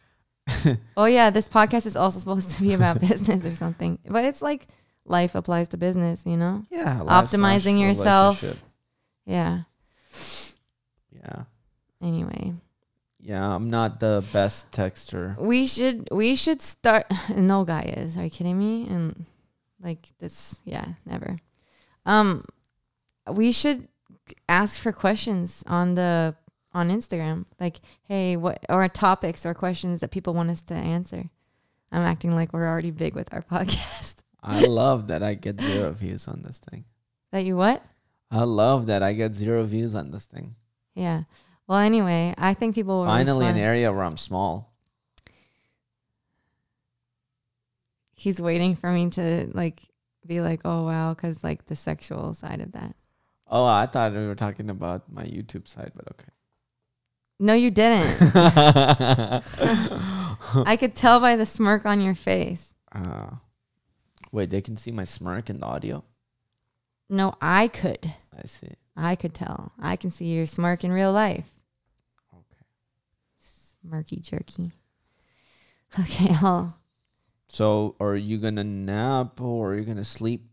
[0.97, 1.29] oh, yeah.
[1.29, 3.99] This podcast is also supposed to be about business or something.
[4.05, 4.67] But it's like
[5.05, 6.65] life applies to business, you know?
[6.69, 8.43] Yeah, Optimizing yourself.
[9.25, 9.61] Yeah.
[11.11, 11.43] Yeah,
[12.01, 12.53] Anyway,
[13.19, 13.55] yeah.
[13.55, 15.37] I'm not the best texter.
[15.37, 17.05] we should we should start.
[17.35, 18.17] No guy is.
[18.17, 18.87] Are you kidding me?
[18.89, 19.25] And
[19.84, 21.38] like this, yeah, never.
[22.05, 22.45] Um,
[23.29, 23.88] we should
[24.47, 26.36] ask for questions on the
[26.73, 27.45] on Instagram.
[27.59, 31.29] Like, hey, what or topics or questions that people want us to answer.
[31.91, 34.15] I'm acting like we're already big with our podcast.
[34.41, 36.86] I love that I get zero views on this thing.
[37.32, 37.84] that you what?
[38.32, 40.55] I love that I get zero views on this thing.
[40.95, 41.23] Yeah.
[41.67, 44.70] Well, anyway, I think people will Finally, an area where I'm small.
[48.22, 49.82] He's waiting for me to like
[50.28, 52.95] be like, oh wow, because like the sexual side of that.
[53.47, 56.30] Oh, I thought we were talking about my YouTube side, but okay.
[57.39, 58.32] No, you didn't.
[59.34, 59.41] I
[60.80, 62.76] could tell by the smirk on your face.
[62.91, 63.38] uh,
[64.32, 66.03] wait, they can see my smirk in the audio.
[67.09, 68.13] No, I could.
[68.38, 68.76] I see.
[68.95, 69.72] I could tell.
[69.80, 71.49] I can see your smirk in real life.
[72.32, 72.65] Okay.
[73.43, 74.74] Smirky jerky.
[75.99, 76.76] Okay, I'll
[77.53, 80.47] So, are you gonna nap or are you gonna sleep?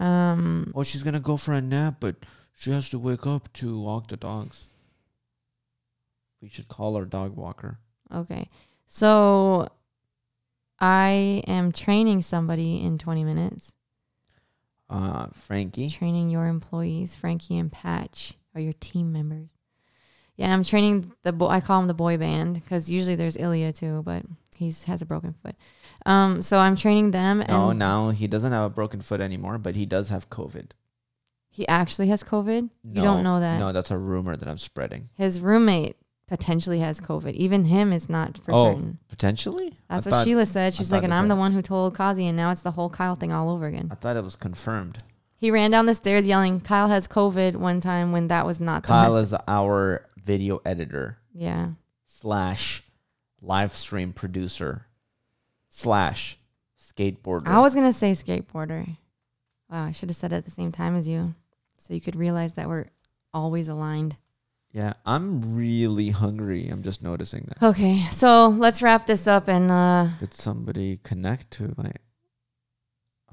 [0.00, 2.16] um Oh, she's gonna go for a nap, but
[2.58, 4.66] she has to wake up to walk the dogs.
[6.42, 7.78] We should call her dog walker.
[8.12, 8.48] okay.
[8.88, 9.68] So
[10.80, 13.74] I am training somebody in 20 minutes.
[14.90, 15.88] Uh, Frankie.
[15.88, 19.50] Training your employees, Frankie and Patch, are your team members.
[20.36, 21.46] Yeah, I'm training the boy.
[21.46, 24.24] I call him the boy band because usually there's Ilya too, but
[24.56, 25.54] he's has a broken foot.
[26.04, 29.58] Um, so I'm training them, and No, now he doesn't have a broken foot anymore,
[29.58, 30.70] but he does have COVID.
[31.48, 32.68] he actually has COVID.
[32.84, 33.58] No, you don't know that.
[33.58, 35.08] No, that's a rumor that I'm spreading.
[35.14, 35.96] His roommate
[36.28, 37.32] potentially has COVID.
[37.34, 38.98] Even him is not for Oh, certain.
[39.08, 39.78] Potentially?
[39.88, 40.74] I That's what thought- Sheila said.
[40.74, 43.14] She's like, and I'm the one who told Qazi, and now it's the whole Kyle
[43.16, 43.88] thing all over again.
[43.90, 44.98] I thought it was confirmed.
[45.38, 48.82] He ran down the stairs yelling, "Kyle has COVID!" One time when that was not
[48.82, 51.68] Kyle is our video editor Yeah,
[52.06, 52.82] slash
[53.40, 54.86] live stream producer
[55.68, 56.38] slash
[56.80, 57.46] skateboarder.
[57.48, 58.96] I was gonna say skateboarder.
[59.70, 61.34] Wow, I should have said it at the same time as you,
[61.76, 62.86] so you could realize that we're
[63.34, 64.16] always aligned.
[64.72, 66.68] yeah, I'm really hungry.
[66.68, 67.66] I'm just noticing that.
[67.66, 71.90] Okay, so let's wrap this up and uh, Did somebody connect to my?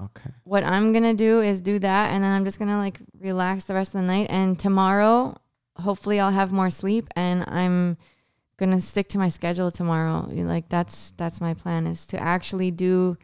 [0.02, 0.32] Okay.
[0.44, 3.74] what I'm gonna do is do that, and then I'm just gonna like relax the
[3.76, 4.28] rest of the night.
[4.30, 5.38] And tomorrow,
[5.78, 7.98] hopefully, I'll have more sleep, and I'm
[8.64, 10.28] gonna stick to my schedule tomorrow.
[10.30, 13.18] Like that's that's my plan is to actually do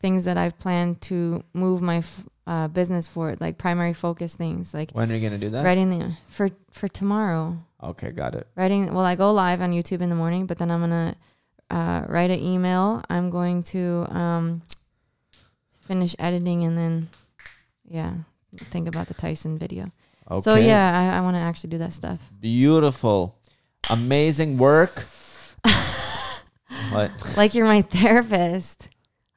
[0.00, 4.74] things that I've planned to move my f- uh, business forward, like primary focus things,
[4.74, 5.64] like When are you gonna do that?
[5.64, 7.58] writing the for for tomorrow.
[7.82, 8.46] Okay, got it.
[8.56, 8.92] Writing.
[8.94, 11.16] Well, I go live on YouTube in the morning, but then I'm gonna
[11.70, 13.02] uh, write an email.
[13.10, 14.62] I'm going to um,
[15.86, 17.08] finish editing and then,
[17.88, 18.14] yeah,
[18.56, 19.86] think about the Tyson video.
[20.30, 20.42] Okay.
[20.42, 22.20] So yeah, I, I want to actually do that stuff.
[22.40, 23.36] Beautiful,
[23.90, 25.04] amazing work.
[26.92, 27.10] what?
[27.36, 28.88] Like you're my therapist.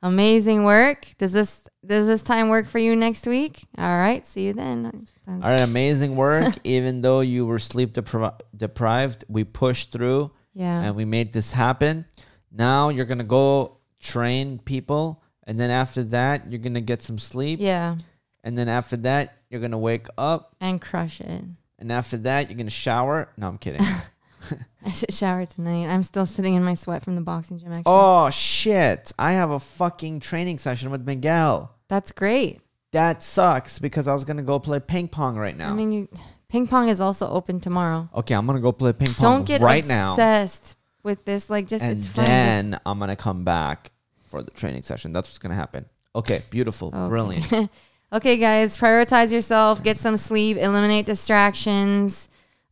[0.02, 1.08] Amazing work.
[1.18, 3.66] Does this does this time work for you next week?
[3.78, 4.26] All right.
[4.28, 5.08] See you then.
[5.28, 6.56] All right, amazing work.
[6.64, 10.82] Even though you were sleep depri- deprived, we pushed through Yeah.
[10.84, 12.06] and we made this happen.
[12.52, 17.60] Now you're gonna go train people, and then after that, you're gonna get some sleep,
[17.62, 17.96] yeah.
[18.44, 21.44] and then after that, you're gonna wake up, And crush it.
[21.80, 23.30] and after that, you're gonna shower.
[23.38, 23.82] No, I'm kidding.
[24.86, 25.88] I should shower tonight.
[25.88, 27.70] I'm still sitting in my sweat from the boxing gym.
[27.70, 27.84] Actually.
[27.86, 29.12] oh shit!
[29.18, 31.76] I have a fucking training session with Miguel.
[31.88, 32.62] That's great.
[32.92, 35.72] That sucks because I was gonna go play ping pong right now.
[35.72, 36.10] I mean, you,
[36.50, 38.10] ping pong is also open tomorrow.
[38.16, 40.12] okay, I'm gonna go play ping pong Don't get right now.
[40.12, 41.50] obsessed with this.
[41.50, 42.26] Like, just and it's fun.
[42.26, 45.14] then I'm gonna come back for the training session.
[45.14, 45.86] That's what's gonna happen.
[46.16, 47.08] Okay, beautiful, okay.
[47.10, 47.70] brilliant.
[48.14, 49.84] okay, guys, prioritize yourself.
[49.84, 50.58] Get some sleep.
[50.58, 52.30] Eliminate distractions.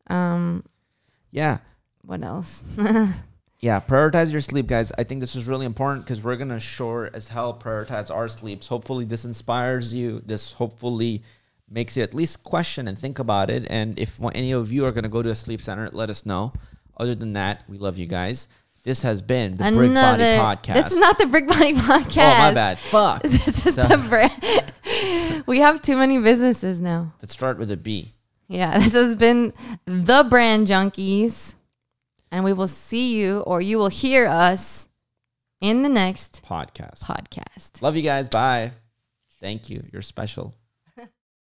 [0.07, 0.63] Um,
[1.35, 1.57] Yeah,
[2.03, 2.63] what else?
[3.59, 3.81] yeah.
[3.81, 4.93] Prioritize your sleep, guys.
[4.97, 8.67] I think this is really important because we're gonna sure as hell prioritize our sleeps.
[8.67, 10.21] Hopefully, this inspires you.
[10.25, 11.23] This hopefully
[11.69, 13.67] makes you at least question and think about it.
[13.69, 16.53] And if any of you are gonna go to a sleep center, let us know.
[16.97, 18.47] Other than that, we love you guys.
[18.85, 20.73] This has been the Brick Body Podcast.
[20.75, 22.17] This is not the Brick Body Podcast.
[22.33, 22.79] Oh my bad.
[22.79, 23.23] Fuck.
[23.27, 25.43] This is So- the brand.
[25.47, 27.11] we have too many businesses now.
[27.21, 28.13] Let's start with a B.
[28.47, 29.53] Yeah, this has been
[29.85, 31.55] the Brand Junkies.
[32.31, 34.89] And we will see you or you will hear us
[35.61, 37.03] in the next Podcast.
[37.03, 37.81] podcast.
[37.81, 38.27] Love you guys.
[38.27, 38.71] Bye.
[39.39, 39.83] Thank you.
[39.93, 40.53] You're special.